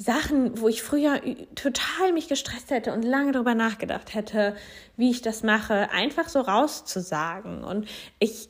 Sachen, 0.00 0.58
wo 0.58 0.68
ich 0.68 0.82
früher 0.82 1.20
total 1.54 2.14
mich 2.14 2.26
gestresst 2.26 2.70
hätte 2.70 2.94
und 2.94 3.02
lange 3.02 3.32
darüber 3.32 3.54
nachgedacht 3.54 4.14
hätte, 4.14 4.56
wie 4.96 5.10
ich 5.10 5.20
das 5.20 5.42
mache, 5.42 5.90
einfach 5.90 6.30
so 6.30 6.40
rauszusagen. 6.40 7.62
Und 7.62 7.86
ich 8.18 8.48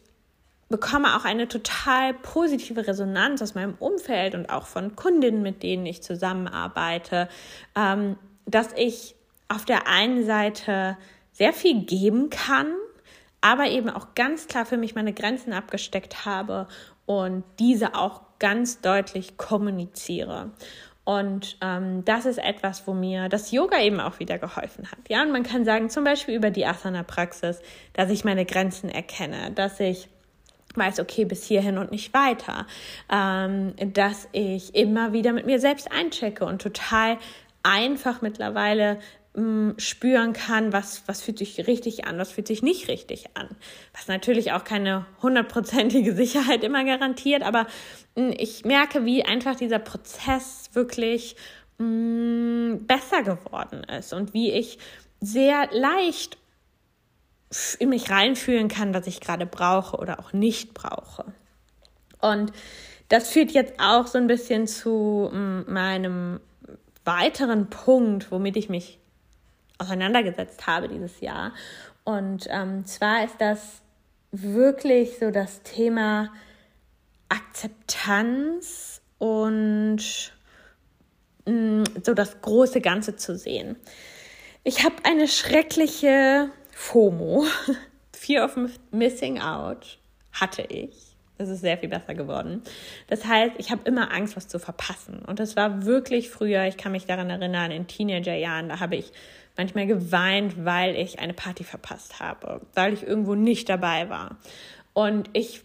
bekomme 0.69 1.17
auch 1.17 1.25
eine 1.25 1.49
total 1.49 2.15
positive 2.15 2.87
Resonanz 2.87 3.43
aus 3.43 3.57
meinem 3.57 3.75
Umfeld 3.81 4.37
und 4.37 4.49
auch 4.49 4.69
von 4.69 4.95
Kundinnen, 4.95 5.43
mit 5.43 5.65
denen 5.65 5.87
ich 5.87 6.05
zusammenarbeite, 6.05 7.29
ähm, 7.75 8.17
dass 8.47 8.69
ich 8.77 9.17
auf 9.49 9.65
der 9.65 9.89
einen 9.89 10.25
Seite 10.25 10.97
sehr 11.33 11.53
viel 11.53 11.83
geben 11.83 12.31
kann, 12.31 12.73
aber 13.41 13.67
eben 13.67 13.91
auch 13.91 14.15
ganz 14.15 14.47
klar 14.47 14.67
für 14.67 14.77
mich 14.77 14.95
meine 14.95 15.13
Grenzen 15.13 15.53
abgesteckt 15.53 16.25
habe 16.25 16.69
und 17.07 17.43
diese 17.59 17.97
auch 17.97 18.21
ganz 18.39 18.81
deutlich 18.81 19.37
kommuniziere. 19.37 20.53
Und 21.11 21.57
ähm, 21.61 22.05
das 22.05 22.25
ist 22.25 22.39
etwas, 22.39 22.87
wo 22.87 22.95
mir 22.95 23.29
das 23.29 23.51
Yoga 23.51 23.81
eben 23.81 23.99
auch 23.99 24.21
wieder 24.21 24.39
geholfen 24.39 24.89
hat. 24.93 25.01
Ja, 25.09 25.23
und 25.23 25.33
man 25.33 25.43
kann 25.43 25.65
sagen, 25.65 25.91
zum 25.91 26.05
Beispiel 26.05 26.37
über 26.37 26.51
die 26.51 26.65
Asana-Praxis, 26.65 27.61
dass 27.95 28.11
ich 28.11 28.25
meine 28.25 28.45
Grenzen 28.45 28.89
erkenne, 28.89 29.51
dass 29.51 29.81
ich 29.81 30.09
weiß, 30.77 31.01
okay, 31.01 31.25
bis 31.25 31.45
hierhin 31.45 31.79
und 31.79 31.91
nicht 31.91 32.15
weiter, 32.15 32.69
ähm, 33.13 33.75
dass 33.93 34.29
ich 34.31 34.77
immer 34.77 35.13
wieder 35.13 35.33
mit 35.33 35.47
mir 35.47 35.59
selbst 35.59 35.91
einchecke 35.91 36.45
und 36.45 36.63
total 36.63 37.19
einfach 37.65 38.23
mittlerweile 38.23 39.01
mh, 39.35 39.75
spüren 39.79 40.33
kann, 40.33 40.73
was, 40.73 41.03
was 41.07 41.23
fühlt 41.23 41.39
sich 41.39 41.67
richtig 41.67 42.05
an, 42.07 42.19
was 42.19 42.33
fühlt 42.33 42.47
sich 42.47 42.63
nicht 42.63 42.89
richtig 42.89 43.37
an. 43.37 43.49
Was 43.95 44.09
natürlich 44.09 44.53
auch 44.53 44.65
keine 44.65 45.07
hundertprozentige 45.23 46.15
Sicherheit 46.17 46.65
immer 46.65 46.85
garantiert, 46.85 47.43
aber 47.43 47.67
mh, 48.17 48.35
ich 48.39 48.65
merke, 48.65 49.05
wie 49.05 49.25
einfach 49.25 49.57
dieser 49.57 49.79
Prozess 49.79 50.71
wirklich 50.73 51.37
mh, 51.79 52.79
besser 52.83 53.23
geworden 53.23 53.85
ist 53.85 54.13
und 54.13 54.35
wie 54.35 54.53
ich 54.53 54.79
sehr 55.21 55.69
leicht 55.73 56.39
in 57.79 57.89
mich 57.89 58.11
reinfühlen 58.11 58.69
kann, 58.69 58.95
was 58.95 59.07
ich 59.07 59.21
gerade 59.21 59.45
brauche 59.45 59.97
oder 59.97 60.21
auch 60.21 60.33
nicht 60.33 60.73
brauche. 60.73 61.25
Und 62.21 62.53
das 63.09 63.31
führt 63.31 63.51
jetzt 63.51 63.75
auch 63.81 64.07
so 64.07 64.19
ein 64.19 64.29
bisschen 64.29 64.69
zu 64.69 65.31
meinem 65.33 66.39
weiteren 67.05 67.69
Punkt, 67.69 68.31
womit 68.31 68.57
ich 68.57 68.69
mich 68.69 69.00
auseinandergesetzt 69.81 70.67
habe 70.67 70.89
dieses 70.89 71.21
Jahr. 71.21 71.53
Und 72.05 72.47
ähm, 72.51 72.85
zwar 72.87 73.25
ist 73.25 73.41
das 73.41 73.83
wirklich 74.33 75.19
so 75.19 75.31
das 75.31 75.63
Thema 75.63 76.33
Akzeptanz 77.29 79.01
und 79.19 80.33
mh, 81.47 81.53
mm, 81.53 81.85
so 82.05 82.15
das 82.15 82.41
große 82.41 82.81
Ganze 82.81 83.17
zu 83.17 83.37
sehen. 83.37 83.77
Ich 84.63 84.85
habe 84.85 84.97
eine 85.05 85.27
schreckliche 85.27 86.51
FOMO, 86.73 87.45
Fear 88.13 88.45
of 88.45 88.59
Missing 88.91 89.41
Out, 89.41 89.99
hatte 90.33 90.63
ich. 90.63 91.17
Es 91.39 91.49
ist 91.49 91.63
sehr 91.63 91.79
viel 91.79 91.89
besser 91.89 92.15
geworden. 92.15 92.63
Das 93.07 93.25
heißt, 93.25 93.55
ich 93.57 93.71
habe 93.71 93.81
immer 93.85 94.13
Angst, 94.13 94.37
was 94.37 94.47
zu 94.47 94.59
verpassen. 94.59 95.23
Und 95.27 95.41
das 95.41 95.57
war 95.57 95.87
wirklich 95.87 96.29
früher, 96.29 96.67
ich 96.67 96.77
kann 96.77 96.93
mich 96.93 97.07
daran 97.07 97.31
erinnern, 97.31 97.71
in 97.71 97.87
Teenagerjahren, 97.87 98.69
da 98.69 98.81
habe 98.81 98.97
ich 98.97 99.13
manchmal 99.61 99.87
geweint, 99.87 100.65
weil 100.65 100.97
ich 100.97 101.19
eine 101.19 101.35
Party 101.35 101.65
verpasst 101.65 102.19
habe, 102.19 102.63
weil 102.75 102.95
ich 102.95 103.03
irgendwo 103.03 103.35
nicht 103.35 103.69
dabei 103.69 104.09
war. 104.09 104.39
Und 104.95 105.29
ich, 105.35 105.63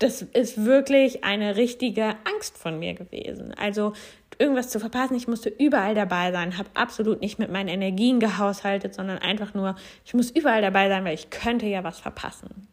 das 0.00 0.22
ist 0.22 0.64
wirklich 0.64 1.22
eine 1.22 1.54
richtige 1.54 2.16
Angst 2.24 2.58
von 2.58 2.80
mir 2.80 2.94
gewesen. 2.94 3.54
Also 3.56 3.92
irgendwas 4.38 4.70
zu 4.70 4.80
verpassen, 4.80 5.14
ich 5.14 5.28
musste 5.28 5.50
überall 5.50 5.94
dabei 5.94 6.32
sein, 6.32 6.58
habe 6.58 6.68
absolut 6.74 7.20
nicht 7.20 7.38
mit 7.38 7.52
meinen 7.52 7.68
Energien 7.68 8.18
gehaushaltet, 8.18 8.92
sondern 8.92 9.18
einfach 9.18 9.54
nur, 9.54 9.76
ich 10.04 10.14
muss 10.14 10.30
überall 10.32 10.62
dabei 10.62 10.88
sein, 10.88 11.04
weil 11.04 11.14
ich 11.14 11.30
könnte 11.30 11.66
ja 11.66 11.84
was 11.84 12.00
verpassen. 12.00 12.66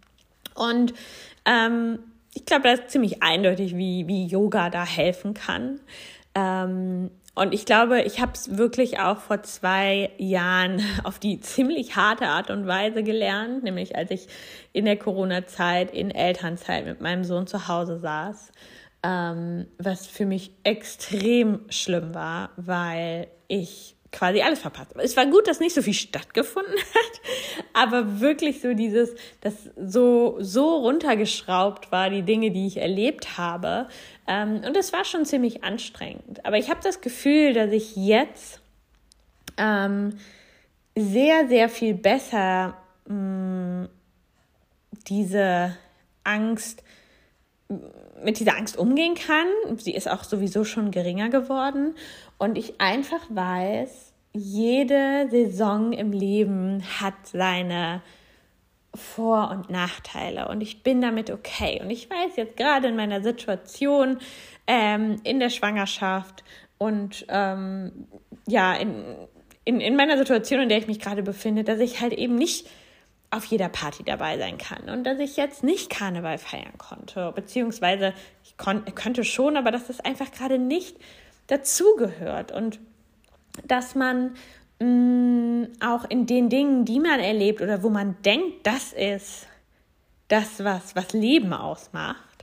Und 0.55 0.95
ähm, 1.45 1.99
ich 2.33 2.45
glaube, 2.45 2.63
das 2.63 2.79
ist 2.79 2.89
ziemlich 2.89 3.21
eindeutig, 3.21 3.77
wie, 3.77 4.07
wie 4.07 4.25
Yoga 4.25 4.71
da 4.71 4.83
helfen 4.83 5.35
kann. 5.35 5.79
Ähm, 6.33 7.11
und 7.39 7.53
ich 7.53 7.65
glaube, 7.65 8.01
ich 8.01 8.19
habe 8.19 8.33
es 8.33 8.57
wirklich 8.57 8.99
auch 8.99 9.19
vor 9.19 9.41
zwei 9.43 10.11
Jahren 10.17 10.81
auf 11.05 11.19
die 11.19 11.39
ziemlich 11.39 11.95
harte 11.95 12.27
Art 12.27 12.51
und 12.51 12.67
Weise 12.67 13.01
gelernt, 13.01 13.63
nämlich 13.63 13.95
als 13.95 14.11
ich 14.11 14.27
in 14.73 14.83
der 14.83 14.97
Corona-Zeit, 14.97 15.91
in 15.91 16.11
Elternzeit 16.11 16.85
mit 16.85 16.99
meinem 16.99 17.23
Sohn 17.23 17.47
zu 17.47 17.69
Hause 17.69 17.97
saß, 17.97 18.51
ähm, 19.03 19.67
was 19.77 20.05
für 20.05 20.25
mich 20.25 20.51
extrem 20.63 21.61
schlimm 21.69 22.13
war, 22.13 22.49
weil 22.57 23.27
ich 23.47 23.95
quasi 24.11 24.41
alles 24.41 24.59
verpasst. 24.59 24.91
Es 24.97 25.15
war 25.15 25.25
gut, 25.27 25.47
dass 25.47 25.59
nicht 25.59 25.75
so 25.75 25.81
viel 25.81 25.93
stattgefunden 25.93 26.73
hat, 26.77 27.21
aber 27.73 28.19
wirklich 28.19 28.61
so 28.61 28.73
dieses, 28.73 29.15
das 29.41 29.53
so, 29.77 30.37
so 30.39 30.77
runtergeschraubt 30.77 31.91
war, 31.91 32.09
die 32.09 32.23
Dinge, 32.23 32.51
die 32.51 32.67
ich 32.67 32.77
erlebt 32.77 33.37
habe. 33.37 33.87
Ähm, 34.27 34.61
und 34.65 34.75
es 34.75 34.93
war 34.93 35.05
schon 35.05 35.25
ziemlich 35.25 35.63
anstrengend. 35.63 36.45
Aber 36.45 36.57
ich 36.57 36.69
habe 36.69 36.79
das 36.83 37.01
Gefühl, 37.01 37.53
dass 37.53 37.71
ich 37.71 37.95
jetzt 37.95 38.61
ähm, 39.57 40.17
sehr, 40.95 41.47
sehr 41.47 41.69
viel 41.69 41.93
besser 41.93 42.77
mh, 43.07 43.15
mm, 43.15 43.89
diese 45.07 45.75
Angst 46.23 46.83
mit 48.23 48.39
dieser 48.39 48.57
Angst 48.57 48.77
umgehen 48.77 49.15
kann. 49.15 49.47
Sie 49.77 49.93
ist 49.93 50.09
auch 50.09 50.23
sowieso 50.23 50.63
schon 50.63 50.91
geringer 50.91 51.29
geworden. 51.29 51.95
Und 52.37 52.57
ich 52.57 52.79
einfach 52.79 53.21
weiß, 53.29 54.13
jede 54.33 55.27
Saison 55.29 55.93
im 55.93 56.11
Leben 56.11 56.83
hat 56.99 57.15
seine 57.23 58.01
vor- 58.95 59.51
und 59.51 59.69
Nachteile 59.69 60.47
und 60.47 60.61
ich 60.61 60.81
bin 60.81 61.01
damit 61.01 61.29
okay. 61.29 61.79
Und 61.81 61.89
ich 61.89 62.09
weiß 62.09 62.35
jetzt 62.37 62.57
gerade 62.57 62.87
in 62.87 62.95
meiner 62.95 63.21
Situation 63.21 64.17
ähm, 64.67 65.17
in 65.23 65.39
der 65.39 65.49
Schwangerschaft 65.49 66.43
und 66.77 67.25
ähm, 67.29 68.07
ja, 68.47 68.73
in, 68.73 69.03
in, 69.63 69.79
in 69.79 69.95
meiner 69.95 70.17
Situation, 70.17 70.61
in 70.61 70.69
der 70.69 70.79
ich 70.79 70.87
mich 70.87 70.99
gerade 70.99 71.21
befinde, 71.21 71.63
dass 71.63 71.79
ich 71.79 72.01
halt 72.01 72.13
eben 72.13 72.35
nicht 72.35 72.67
auf 73.31 73.45
jeder 73.45 73.69
Party 73.69 74.03
dabei 74.03 74.37
sein 74.37 74.57
kann. 74.57 74.89
Und 74.89 75.03
dass 75.03 75.19
ich 75.19 75.37
jetzt 75.37 75.63
nicht 75.63 75.89
Karneval 75.89 76.37
feiern 76.37 76.77
konnte, 76.77 77.31
beziehungsweise 77.33 78.13
ich 78.43 78.57
kon 78.57 78.83
könnte 78.95 79.23
schon, 79.23 79.55
aber 79.55 79.71
dass 79.71 79.87
das 79.87 79.99
einfach 79.99 80.31
gerade 80.31 80.57
nicht 80.57 80.97
dazugehört. 81.47 82.51
Und 82.51 82.79
dass 83.65 83.95
man 83.95 84.35
mh, 84.79 84.85
mm, 84.85 85.67
auch 85.81 86.05
in 86.09 86.25
den 86.25 86.49
Dingen, 86.49 86.85
die 86.85 86.99
man 86.99 87.19
erlebt 87.19 87.61
oder 87.61 87.83
wo 87.83 87.89
man 87.89 88.15
denkt, 88.23 88.65
das 88.65 88.93
ist 88.93 89.47
das, 90.27 90.63
was, 90.63 90.95
was 90.95 91.13
Leben 91.13 91.53
ausmacht, 91.53 92.38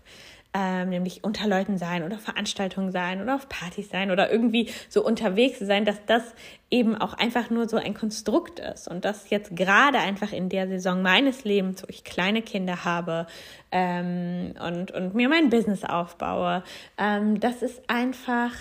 ähm, 0.58 0.88
nämlich 0.88 1.22
unter 1.22 1.46
Leuten 1.46 1.76
sein 1.76 2.02
oder 2.02 2.18
Veranstaltungen 2.18 2.90
sein 2.90 3.20
oder 3.20 3.34
auf 3.34 3.46
Partys 3.46 3.90
sein 3.90 4.10
oder 4.10 4.32
irgendwie 4.32 4.70
so 4.88 5.04
unterwegs 5.04 5.58
sein, 5.58 5.84
dass 5.84 5.98
das 6.06 6.22
eben 6.70 6.96
auch 6.96 7.12
einfach 7.12 7.50
nur 7.50 7.68
so 7.68 7.76
ein 7.76 7.92
Konstrukt 7.92 8.58
ist 8.58 8.88
und 8.88 9.04
das 9.04 9.28
jetzt 9.28 9.54
gerade 9.54 9.98
einfach 9.98 10.32
in 10.32 10.48
der 10.48 10.66
Saison 10.66 11.02
meines 11.02 11.44
Lebens, 11.44 11.82
wo 11.82 11.86
ich 11.90 12.04
kleine 12.04 12.40
Kinder 12.40 12.86
habe 12.86 13.26
ähm, 13.70 14.54
und, 14.66 14.92
und 14.92 15.14
mir 15.14 15.28
mein 15.28 15.50
Business 15.50 15.84
aufbaue, 15.84 16.64
ähm, 16.96 17.38
das 17.38 17.60
ist 17.60 17.82
einfach 17.88 18.52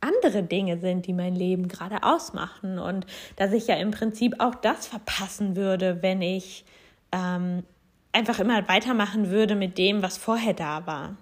andere 0.00 0.42
Dinge 0.42 0.80
sind, 0.80 1.06
die 1.06 1.12
mein 1.12 1.36
Leben 1.36 1.68
gerade 1.68 2.02
ausmachen 2.02 2.80
und 2.80 3.06
dass 3.36 3.52
ich 3.52 3.68
ja 3.68 3.76
im 3.76 3.92
Prinzip 3.92 4.34
auch 4.40 4.56
das 4.56 4.88
verpassen 4.88 5.54
würde, 5.54 6.02
wenn 6.02 6.22
ich 6.22 6.64
ähm, 7.12 7.62
einfach 8.12 8.40
immer 8.40 8.68
weitermachen 8.68 9.30
würde 9.30 9.54
mit 9.54 9.78
dem, 9.78 10.02
was 10.02 10.18
vorher 10.18 10.54
da 10.54 10.86
war. 10.86 11.16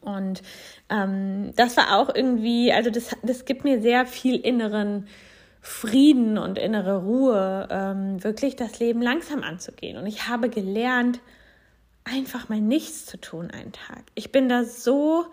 Und 0.00 0.42
ähm, 0.88 1.52
das 1.56 1.76
war 1.76 1.96
auch 1.96 2.14
irgendwie, 2.14 2.72
also 2.72 2.90
das, 2.90 3.16
das 3.22 3.44
gibt 3.44 3.64
mir 3.64 3.80
sehr 3.80 4.04
viel 4.04 4.36
inneren 4.36 5.06
Frieden 5.60 6.38
und 6.38 6.58
innere 6.58 7.02
Ruhe, 7.02 7.68
ähm, 7.70 8.22
wirklich 8.24 8.56
das 8.56 8.80
Leben 8.80 9.00
langsam 9.00 9.44
anzugehen. 9.44 9.96
Und 9.96 10.06
ich 10.06 10.28
habe 10.28 10.50
gelernt, 10.50 11.20
einfach 12.02 12.48
mal 12.48 12.60
nichts 12.60 13.06
zu 13.06 13.20
tun 13.20 13.52
einen 13.52 13.70
Tag. 13.70 14.02
Ich 14.16 14.32
bin 14.32 14.48
da 14.48 14.64
so 14.64 15.26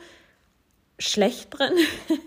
schlecht 1.00 1.58
drin, 1.58 1.74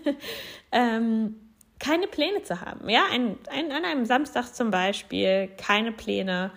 ähm, 0.73 1.35
keine 1.79 2.07
Pläne 2.07 2.43
zu 2.43 2.59
haben. 2.59 2.89
Ja, 2.89 3.05
ein, 3.09 3.37
ein, 3.49 3.71
an 3.71 3.85
einem 3.85 4.05
Samstag 4.05 4.53
zum 4.53 4.69
Beispiel 4.69 5.49
keine 5.57 5.93
Pläne 5.93 6.51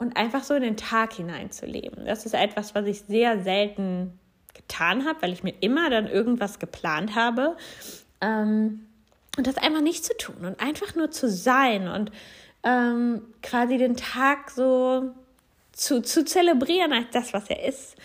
und 0.00 0.16
einfach 0.16 0.42
so 0.42 0.54
in 0.54 0.62
den 0.62 0.76
Tag 0.76 1.12
hineinzuleben. 1.12 2.06
Das 2.06 2.26
ist 2.26 2.34
etwas, 2.34 2.74
was 2.74 2.86
ich 2.86 3.02
sehr 3.02 3.42
selten 3.42 4.18
getan 4.54 5.06
habe, 5.06 5.22
weil 5.22 5.32
ich 5.32 5.44
mir 5.44 5.54
immer 5.60 5.90
dann 5.90 6.08
irgendwas 6.08 6.58
geplant 6.58 7.14
habe. 7.14 7.56
Ähm, 8.20 8.86
und 9.36 9.46
das 9.46 9.58
einfach 9.58 9.82
nicht 9.82 10.04
zu 10.04 10.16
tun 10.16 10.44
und 10.44 10.60
einfach 10.60 10.96
nur 10.96 11.10
zu 11.10 11.28
sein 11.28 11.86
und 11.86 12.10
ähm, 12.64 13.22
quasi 13.42 13.78
den 13.78 13.96
Tag 13.96 14.50
so 14.50 15.10
zu, 15.72 16.02
zu 16.02 16.24
zelebrieren 16.24 16.92
als 16.92 17.06
das, 17.12 17.32
was 17.32 17.48
er 17.48 17.64
ist. 17.64 17.96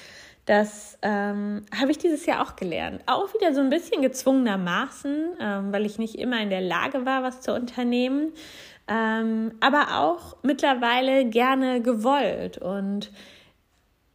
Das 0.45 0.99
ähm, 1.01 1.65
habe 1.75 1.89
ich 1.89 1.97
dieses 1.97 2.25
Jahr 2.27 2.45
auch 2.45 2.55
gelernt. 2.55 3.01
Auch 3.07 3.33
wieder 3.33 3.55
so 3.55 3.61
ein 3.61 3.71
bisschen 3.71 4.03
gezwungenermaßen, 4.03 5.37
ähm, 5.39 5.73
weil 5.73 5.85
ich 5.85 5.97
nicht 5.97 6.15
immer 6.15 6.39
in 6.39 6.51
der 6.51 6.61
Lage 6.61 7.05
war, 7.05 7.23
was 7.23 7.41
zu 7.41 7.53
unternehmen. 7.53 8.33
Ähm, 8.87 9.53
aber 9.61 9.99
auch 9.99 10.37
mittlerweile 10.43 11.25
gerne 11.25 11.81
gewollt. 11.81 12.57
Und 12.57 13.11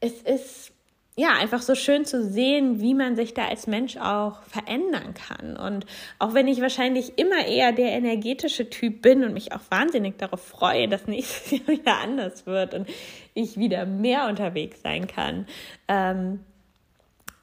es 0.01 0.23
ist 0.23 0.73
ja, 1.21 1.35
einfach 1.35 1.61
so 1.61 1.75
schön 1.75 2.07
zu 2.07 2.25
sehen, 2.25 2.81
wie 2.81 2.95
man 2.95 3.15
sich 3.15 3.35
da 3.35 3.47
als 3.47 3.67
Mensch 3.67 3.99
auch 3.99 4.43
verändern 4.45 5.13
kann. 5.13 5.55
Und 5.55 5.85
auch 6.19 6.33
wenn 6.33 6.49
ich 6.49 6.63
wahrscheinlich 6.63 7.19
immer 7.19 7.47
eher 7.47 7.73
der 7.73 7.91
energetische 7.91 8.71
Typ 8.71 9.03
bin 9.03 9.23
und 9.23 9.35
mich 9.35 9.53
auch 9.53 9.61
wahnsinnig 9.69 10.17
darauf 10.17 10.43
freue, 10.43 10.89
dass 10.89 11.07
nächstes 11.07 11.51
Jahr 11.59 11.69
wieder 11.69 11.99
anders 11.99 12.47
wird 12.47 12.73
und 12.73 12.89
ich 13.35 13.59
wieder 13.59 13.85
mehr 13.85 14.29
unterwegs 14.29 14.81
sein 14.81 15.09
kann, 15.09 15.47
ähm, 15.89 16.41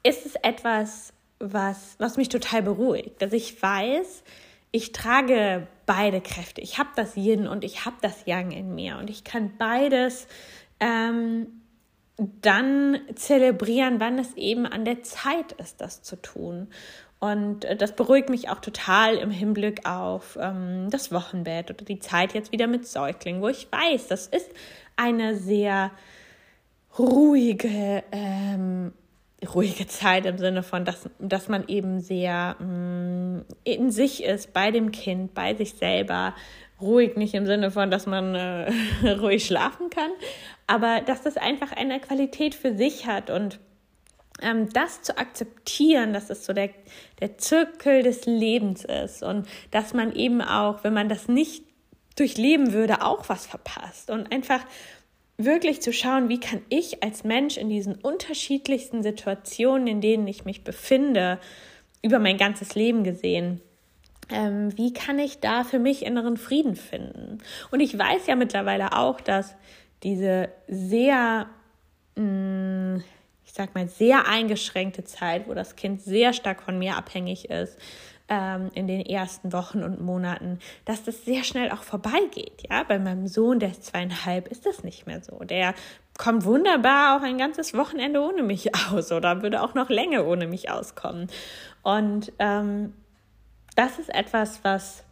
ist 0.02 0.26
es 0.26 0.34
etwas, 0.36 1.12
was, 1.38 1.94
was 1.98 2.16
mich 2.16 2.30
total 2.30 2.62
beruhigt, 2.62 3.22
dass 3.22 3.32
ich 3.32 3.62
weiß, 3.62 4.24
ich 4.70 4.92
trage 4.92 5.66
beide 5.86 6.20
Kräfte. 6.20 6.60
Ich 6.60 6.78
habe 6.78 6.90
das 6.96 7.16
Yin 7.16 7.46
und 7.46 7.64
ich 7.64 7.84
habe 7.84 7.96
das 8.02 8.26
Yang 8.26 8.50
in 8.52 8.74
mir 8.74 8.98
und 8.98 9.08
ich 9.08 9.24
kann 9.24 9.56
beides 9.56 10.26
ähm, 10.80 11.46
dann 12.16 13.00
zelebrieren, 13.14 14.00
wann 14.00 14.18
es 14.18 14.34
eben 14.34 14.66
an 14.66 14.84
der 14.84 15.02
Zeit 15.02 15.52
ist, 15.52 15.80
das 15.80 16.02
zu 16.02 16.16
tun. 16.16 16.68
Und 17.20 17.64
äh, 17.64 17.76
das 17.76 17.96
beruhigt 17.96 18.28
mich 18.28 18.48
auch 18.48 18.60
total 18.60 19.16
im 19.16 19.30
Hinblick 19.30 19.88
auf 19.88 20.38
ähm, 20.40 20.88
das 20.90 21.12
Wochenbett 21.12 21.70
oder 21.70 21.84
die 21.84 21.98
Zeit 21.98 22.34
jetzt 22.34 22.52
wieder 22.52 22.66
mit 22.66 22.86
Säuglingen, 22.86 23.42
wo 23.42 23.48
ich 23.48 23.68
weiß, 23.70 24.08
das 24.08 24.26
ist 24.26 24.50
eine 24.96 25.36
sehr 25.36 25.90
ruhige, 26.98 28.02
ähm, 28.12 28.92
ruhige 29.46 29.86
Zeit 29.86 30.26
im 30.26 30.38
Sinne 30.38 30.62
von, 30.62 30.84
dass, 30.84 31.08
dass 31.18 31.48
man 31.48 31.68
eben 31.68 32.00
sehr 32.00 32.56
mh, 32.58 32.66
mm, 32.66 33.44
in 33.64 33.90
sich 33.90 34.24
ist, 34.24 34.52
bei 34.52 34.70
dem 34.70 34.90
Kind, 34.90 35.34
bei 35.34 35.54
sich 35.54 35.74
selber. 35.74 36.34
Ruhig 36.80 37.16
nicht 37.16 37.34
im 37.34 37.46
Sinne 37.46 37.70
von, 37.70 37.90
dass 37.90 38.06
man 38.06 38.34
äh, 38.34 38.70
ruhig 39.20 39.44
schlafen 39.46 39.90
kann, 39.90 40.10
aber 40.66 41.00
dass 41.00 41.22
das 41.22 41.36
einfach 41.36 41.72
eine 41.72 41.98
Qualität 42.00 42.54
für 42.54 42.76
sich 42.76 43.06
hat 43.06 43.30
und 43.30 43.58
ähm, 44.40 44.72
das 44.72 45.02
zu 45.02 45.18
akzeptieren, 45.18 46.12
dass 46.12 46.30
es 46.30 46.46
so 46.46 46.52
der, 46.52 46.70
der 47.20 47.38
Zirkel 47.38 48.02
des 48.02 48.26
Lebens 48.26 48.84
ist 48.84 49.22
und 49.22 49.48
dass 49.72 49.92
man 49.92 50.14
eben 50.14 50.40
auch, 50.40 50.84
wenn 50.84 50.94
man 50.94 51.08
das 51.08 51.26
nicht 51.26 51.64
durchleben 52.16 52.72
würde, 52.72 53.02
auch 53.02 53.28
was 53.28 53.46
verpasst 53.46 54.10
und 54.10 54.32
einfach 54.32 54.60
wirklich 55.38 55.80
zu 55.80 55.92
schauen, 55.92 56.28
wie 56.28 56.40
kann 56.40 56.62
ich 56.68 57.02
als 57.02 57.24
Mensch 57.24 57.56
in 57.56 57.68
diesen 57.68 57.94
unterschiedlichsten 57.94 59.02
Situationen, 59.02 59.86
in 59.86 60.00
denen 60.00 60.26
ich 60.26 60.44
mich 60.44 60.64
befinde, 60.64 61.38
über 62.02 62.18
mein 62.18 62.36
ganzes 62.36 62.74
Leben 62.74 63.04
gesehen, 63.04 63.60
ähm, 64.30 64.76
wie 64.76 64.92
kann 64.92 65.18
ich 65.18 65.40
da 65.40 65.64
für 65.64 65.78
mich 65.78 66.04
inneren 66.04 66.36
Frieden 66.36 66.76
finden? 66.76 67.38
Und 67.70 67.80
ich 67.80 67.98
weiß 67.98 68.26
ja 68.26 68.36
mittlerweile 68.36 68.96
auch, 68.96 69.20
dass 69.20 69.54
diese 70.02 70.50
sehr, 70.68 71.46
mm, 72.16 72.96
ich 73.44 73.52
sag 73.52 73.74
mal, 73.74 73.88
sehr 73.88 74.28
eingeschränkte 74.28 75.04
Zeit, 75.04 75.48
wo 75.48 75.54
das 75.54 75.76
Kind 75.76 76.02
sehr 76.02 76.32
stark 76.32 76.62
von 76.62 76.78
mir 76.78 76.96
abhängig 76.96 77.48
ist, 77.48 77.78
ähm, 78.28 78.70
in 78.74 78.86
den 78.86 79.00
ersten 79.04 79.52
Wochen 79.52 79.82
und 79.82 80.00
Monaten, 80.00 80.58
dass 80.84 81.04
das 81.04 81.24
sehr 81.24 81.44
schnell 81.44 81.70
auch 81.70 81.82
vorbeigeht. 81.82 82.64
Ja, 82.70 82.82
bei 82.82 82.98
meinem 82.98 83.26
Sohn, 83.26 83.58
der 83.58 83.70
ist 83.70 83.86
zweieinhalb, 83.86 84.48
ist 84.48 84.66
das 84.66 84.84
nicht 84.84 85.06
mehr 85.06 85.22
so. 85.22 85.38
Der 85.44 85.74
kommt 86.18 86.44
wunderbar 86.44 87.16
auch 87.16 87.22
ein 87.22 87.38
ganzes 87.38 87.74
Wochenende 87.74 88.20
ohne 88.20 88.42
mich 88.42 88.74
aus 88.92 89.12
oder 89.12 89.42
würde 89.42 89.62
auch 89.62 89.74
noch 89.74 89.88
länger 89.88 90.26
ohne 90.26 90.46
mich 90.46 90.70
auskommen. 90.70 91.28
Und 91.82 92.32
ähm, 92.38 92.92
das 93.76 93.98
ist 93.98 94.14
etwas, 94.14 94.60
was 94.62 95.04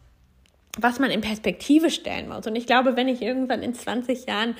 was 0.78 0.98
man 0.98 1.10
in 1.10 1.20
Perspektive 1.20 1.90
stellen 1.90 2.28
muss. 2.28 2.46
Und 2.46 2.54
ich 2.54 2.66
glaube, 2.66 2.96
wenn 2.96 3.08
ich 3.08 3.22
irgendwann 3.22 3.62
in 3.62 3.74
20 3.74 4.26
Jahren 4.26 4.56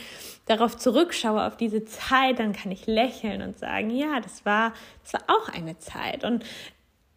darauf 0.47 0.77
zurückschaue, 0.77 1.45
auf 1.45 1.57
diese 1.57 1.85
Zeit, 1.85 2.39
dann 2.39 2.53
kann 2.53 2.73
ich 2.73 2.87
lächeln 2.87 3.43
und 3.43 3.59
sagen, 3.59 3.91
ja, 3.91 4.21
das 4.21 4.45
war, 4.47 4.73
das 5.03 5.13
war 5.13 5.23
auch 5.29 5.49
eine 5.51 5.79
Zeit. 5.79 6.25
Und 6.25 6.45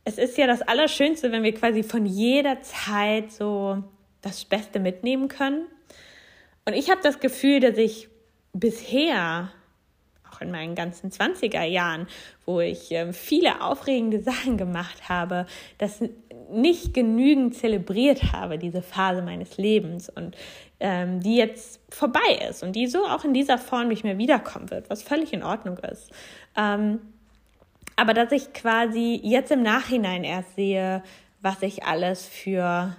es 0.10 0.17
ist 0.17 0.38
ja 0.39 0.48
das 0.48 0.63
Allerschönste, 0.63 1.32
wenn 1.32 1.43
wir 1.43 1.54
quasi 1.54 1.84
von 1.84 2.06
jeder 2.06 2.62
Zeit 2.62 3.32
so 3.32 3.84
das 4.22 4.43
Beste 4.43 4.80
mitnehmen 4.80 5.28
können. 5.28 5.67
Und 6.65 6.74
ich 6.74 6.89
habe 6.89 7.02
das 7.04 7.19
Gefühl, 7.19 7.60
dass 7.60 7.78
ich 7.78 8.10
bisher 8.52 9.52
auch 10.32 10.41
in 10.41 10.50
meinen 10.50 10.74
ganzen 10.74 11.12
20er 11.12 11.63
Jahren, 11.63 12.08
wo 12.45 12.60
ich 12.60 12.91
äh, 12.91 13.13
viele 13.13 13.62
aufregende 13.62 14.19
Sachen 14.24 14.58
gemacht 14.58 15.10
habe, 15.10 15.45
das 15.78 16.02
nicht 16.52 16.95
genügend 16.95 17.56
zelebriert 17.56 18.34
habe, 18.34 18.58
diese 18.58 18.82
Phase 18.82 19.22
meines 19.22 19.58
Lebens 19.58 20.10
und 20.10 20.36
ähm, 20.80 21.19
die 21.19 21.36
jetzt 21.36 21.82
vorbei 21.89 22.48
ist 22.50 22.63
und 22.63 22.76
die 22.76 22.88
so 22.88 23.06
auch 23.06 23.24
in 23.24 23.34
dieser 23.34 23.60
Form 23.60 23.89
nicht 23.89 24.04
mehr 24.04 24.17
wiederkommen 24.17 24.72
wird, 24.72 24.89
was 24.89 25.04
völlig 25.04 25.34
in 25.34 25.43
Ordnung 25.43 25.78
ist. 25.78 26.12
Ähm, 26.58 27.00
aber 28.00 28.14
dass 28.14 28.32
ich 28.32 28.54
quasi 28.54 29.20
jetzt 29.22 29.52
im 29.52 29.62
Nachhinein 29.62 30.24
erst 30.24 30.56
sehe, 30.56 31.04
was 31.42 31.62
ich 31.62 31.84
alles 31.84 32.26
für 32.26 32.96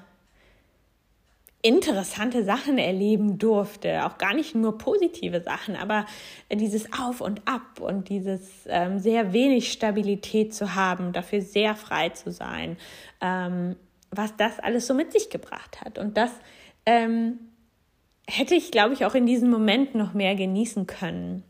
interessante 1.63 2.45
Sachen 2.45 2.77
erleben 2.77 3.39
durfte, 3.39 4.05
auch 4.05 4.19
gar 4.19 4.35
nicht 4.35 4.55
nur 4.55 4.77
positive 4.77 5.41
Sachen, 5.41 5.75
aber 5.75 6.05
dieses 6.53 6.93
Auf 6.93 7.23
und 7.23 7.49
Ab 7.49 7.81
und 7.81 8.11
dieses 8.11 8.67
ähm, 8.67 8.99
sehr 8.99 9.33
wenig 9.33 9.73
Stabilität 9.73 10.55
zu 10.55 10.75
haben, 10.75 11.13
dafür 11.13 11.41
sehr 11.41 11.75
frei 11.77 12.11
zu 12.11 12.31
sein, 12.31 12.77
ähm, 13.23 13.77
was 14.11 14.37
das 14.37 14.59
alles 14.59 14.87
so 14.87 14.93
mit 14.93 15.13
sich 15.13 15.31
gebracht 15.31 15.81
hat. 15.81 15.99
Und 15.99 16.19
das 16.19 16.31
ähm, 16.85 17.39
hätte 18.27 18.55
ich, 18.55 18.71
glaube 18.71 18.93
ich, 18.93 19.07
auch 19.07 19.15
in 19.15 19.25
diesem 19.25 19.51
Moment 19.51 19.95
noch 19.95 20.13
mehr 20.13 20.35
genießen 20.35 20.87
können 20.87 21.43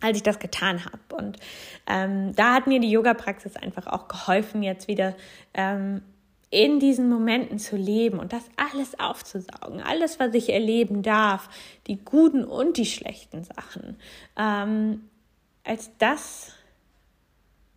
als 0.00 0.16
ich 0.16 0.22
das 0.22 0.38
getan 0.38 0.84
habe. 0.84 1.24
Und 1.24 1.38
ähm, 1.86 2.34
da 2.34 2.54
hat 2.54 2.66
mir 2.66 2.80
die 2.80 2.90
Yoga-Praxis 2.90 3.56
einfach 3.56 3.86
auch 3.86 4.08
geholfen, 4.08 4.62
jetzt 4.62 4.88
wieder 4.88 5.14
ähm, 5.54 6.02
in 6.50 6.78
diesen 6.78 7.08
Momenten 7.08 7.58
zu 7.58 7.76
leben 7.76 8.18
und 8.18 8.32
das 8.32 8.44
alles 8.56 8.98
aufzusaugen, 8.98 9.80
alles, 9.80 10.20
was 10.20 10.32
ich 10.34 10.50
erleben 10.50 11.02
darf, 11.02 11.48
die 11.86 11.96
guten 11.96 12.44
und 12.44 12.76
die 12.76 12.86
schlechten 12.86 13.44
Sachen, 13.44 13.98
ähm, 14.36 15.08
als 15.64 15.90
das 15.98 16.52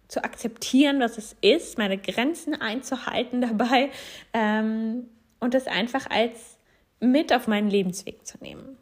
zu 0.07 0.23
akzeptieren, 0.23 0.99
was 0.99 1.17
es 1.17 1.35
ist, 1.41 1.77
meine 1.77 1.97
Grenzen 1.97 2.59
einzuhalten 2.59 3.41
dabei 3.57 3.91
ähm, 4.33 5.09
und 5.39 5.53
das 5.53 5.67
einfach 5.67 6.09
als 6.09 6.57
mit 6.99 7.33
auf 7.33 7.47
meinen 7.47 7.69
Lebensweg 7.69 8.27
zu 8.27 8.37
nehmen. 8.41 8.77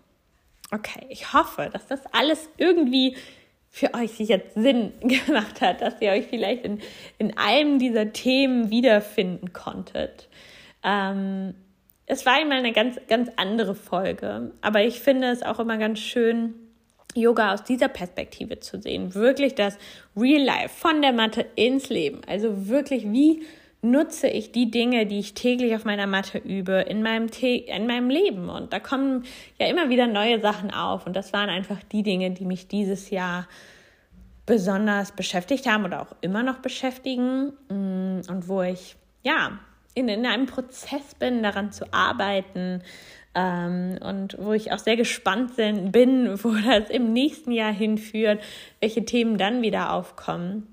Okay, 0.72 1.06
ich 1.10 1.34
hoffe, 1.34 1.70
dass 1.72 1.88
das 1.88 2.02
alles 2.12 2.50
irgendwie 2.58 3.16
für 3.70 3.94
euch 3.94 4.20
jetzt 4.20 4.56
Sinn 4.56 4.94
gemacht 5.02 5.62
hat, 5.62 5.82
dass 5.82 6.02
ihr 6.02 6.12
euch 6.12 6.28
vielleicht 6.28 6.66
in, 6.66 6.80
in 7.18 7.38
einem 7.38 7.80
dieser 7.80 8.12
Themen 8.12 8.70
wiederfinden 8.70 9.54
konntet. 9.54 10.30
Ähm, 10.84 11.54
es 12.06 12.26
war 12.26 12.34
einmal 12.34 12.60
eine 12.60 12.72
ganz, 12.72 13.00
ganz 13.08 13.30
andere 13.36 13.76
Folge, 13.76 14.54
aber 14.62 14.84
ich 14.84 15.00
finde 15.00 15.28
es 15.30 15.44
auch 15.44 15.60
immer 15.60 15.78
ganz 15.78 16.00
schön, 16.00 16.56
Yoga 17.16 17.54
aus 17.54 17.64
dieser 17.64 17.88
Perspektive 17.88 18.60
zu 18.60 18.82
sehen. 18.82 19.14
Wirklich 19.16 19.56
das 19.56 19.78
Real 20.16 20.42
Life 20.42 20.70
von 20.70 21.02
der 21.02 21.14
Matte 21.14 21.46
ins 21.56 21.90
Leben. 21.90 22.22
Also 22.28 22.68
wirklich, 22.68 23.12
wie 23.12 23.44
nutze 23.92 24.28
ich 24.28 24.52
die 24.52 24.72
Dinge, 24.72 25.06
die 25.06 25.20
ich 25.20 25.34
täglich 25.34 25.76
auf 25.76 25.86
meiner 25.86 26.08
Matte 26.08 26.38
übe, 26.38 26.86
in 26.88 27.02
meinem, 27.02 27.28
in 27.42 27.88
meinem 27.88 28.10
Leben. 28.10 28.50
Und 28.50 28.74
da 28.74 28.80
kommen 28.80 29.26
ja 29.60 29.68
immer 29.68 29.90
wieder 29.90 30.08
neue 30.08 30.40
Sachen 30.40 30.72
auf. 30.72 31.06
Und 31.06 31.16
das 31.16 31.34
waren 31.34 31.50
einfach 31.50 31.82
die 31.92 32.04
Dinge, 32.04 32.32
die 32.32 32.46
mich 32.46 32.68
dieses 32.68 33.10
Jahr 33.10 33.48
besonders 34.46 35.12
beschäftigt 35.12 35.68
haben 35.68 35.86
oder 35.86 36.02
auch 36.02 36.16
immer 36.22 36.44
noch 36.44 36.60
beschäftigen. 36.60 37.54
Mm, 37.70 38.22
und 38.30 38.48
wo 38.48 38.62
ich, 38.62 38.96
ja, 39.24 39.60
in, 39.94 40.08
in 40.10 40.26
einem 40.26 40.46
Prozess 40.46 41.16
bin, 41.18 41.42
daran 41.44 41.72
zu 41.72 41.92
arbeiten. 41.94 42.84
Ähm, 43.34 43.98
und 44.02 44.38
wo 44.40 44.54
ich 44.54 44.72
auch 44.72 44.80
sehr 44.80 44.96
gespannt 44.96 45.56
bin, 45.58 46.40
wo 46.44 46.54
das 46.54 46.90
im 46.90 47.14
nächsten 47.14 47.52
Jahr 47.52 47.74
hinführt, 47.74 48.42
welche 48.80 49.06
Themen 49.06 49.38
dann 49.38 49.62
wieder 49.62 49.94
aufkommen. 49.94 50.68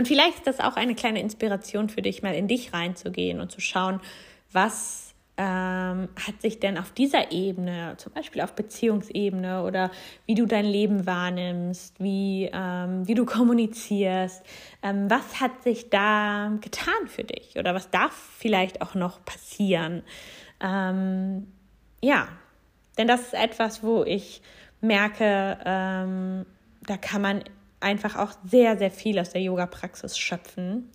Und 0.00 0.08
vielleicht 0.08 0.38
ist 0.38 0.46
das 0.46 0.60
auch 0.60 0.76
eine 0.76 0.94
kleine 0.94 1.20
Inspiration 1.20 1.90
für 1.90 2.00
dich, 2.00 2.22
mal 2.22 2.34
in 2.34 2.48
dich 2.48 2.72
reinzugehen 2.72 3.38
und 3.38 3.52
zu 3.52 3.60
schauen, 3.60 4.00
was 4.50 5.14
ähm, 5.36 6.08
hat 6.16 6.40
sich 6.40 6.58
denn 6.58 6.78
auf 6.78 6.90
dieser 6.92 7.32
Ebene, 7.32 7.96
zum 7.98 8.14
Beispiel 8.14 8.40
auf 8.40 8.54
Beziehungsebene 8.54 9.62
oder 9.62 9.90
wie 10.24 10.34
du 10.34 10.46
dein 10.46 10.64
Leben 10.64 11.04
wahrnimmst, 11.04 12.02
wie, 12.02 12.48
ähm, 12.50 13.06
wie 13.06 13.14
du 13.14 13.26
kommunizierst, 13.26 14.42
ähm, 14.82 15.10
was 15.10 15.38
hat 15.38 15.62
sich 15.64 15.90
da 15.90 16.50
getan 16.62 17.06
für 17.06 17.24
dich 17.24 17.58
oder 17.58 17.74
was 17.74 17.90
darf 17.90 18.14
vielleicht 18.38 18.80
auch 18.80 18.94
noch 18.94 19.22
passieren? 19.26 20.02
Ähm, 20.62 21.46
ja, 22.00 22.26
denn 22.96 23.06
das 23.06 23.20
ist 23.20 23.34
etwas, 23.34 23.82
wo 23.82 24.02
ich 24.02 24.40
merke, 24.80 25.58
ähm, 25.62 26.46
da 26.86 26.96
kann 26.96 27.20
man 27.20 27.44
einfach 27.80 28.16
auch 28.16 28.32
sehr, 28.44 28.78
sehr 28.78 28.90
viel 28.90 29.18
aus 29.18 29.30
der 29.30 29.42
Yoga-Praxis 29.42 30.18
schöpfen. 30.18 30.90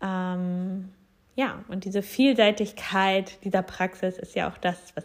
Ähm, 0.00 0.88
ja, 1.34 1.64
und 1.68 1.84
diese 1.84 2.02
Vielseitigkeit 2.02 3.44
dieser 3.44 3.62
Praxis 3.62 4.18
ist 4.18 4.34
ja 4.34 4.50
auch 4.50 4.58
das, 4.58 4.78
was, 4.94 5.04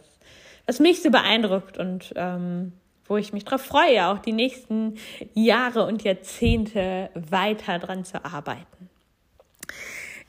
was 0.66 0.80
mich 0.80 1.02
so 1.02 1.10
beeindruckt 1.10 1.78
und 1.78 2.12
ähm, 2.16 2.72
wo 3.06 3.16
ich 3.16 3.32
mich 3.32 3.44
darauf 3.44 3.62
freue, 3.62 4.06
auch 4.06 4.18
die 4.18 4.32
nächsten 4.32 4.98
Jahre 5.34 5.86
und 5.86 6.04
Jahrzehnte 6.04 7.10
weiter 7.14 7.78
dran 7.78 8.04
zu 8.04 8.24
arbeiten. 8.24 8.90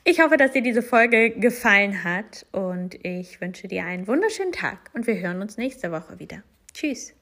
Ich 0.02 0.20
hoffe, 0.20 0.38
dass 0.38 0.52
dir 0.52 0.62
diese 0.62 0.82
Folge 0.82 1.30
gefallen 1.30 2.04
hat 2.04 2.46
und 2.52 2.94
ich 3.04 3.40
wünsche 3.40 3.68
dir 3.68 3.84
einen 3.84 4.06
wunderschönen 4.06 4.52
Tag 4.52 4.90
und 4.94 5.06
wir 5.06 5.18
hören 5.18 5.42
uns 5.42 5.58
nächste 5.58 5.92
Woche 5.92 6.18
wieder. 6.18 6.42
Tschüss. 6.72 7.12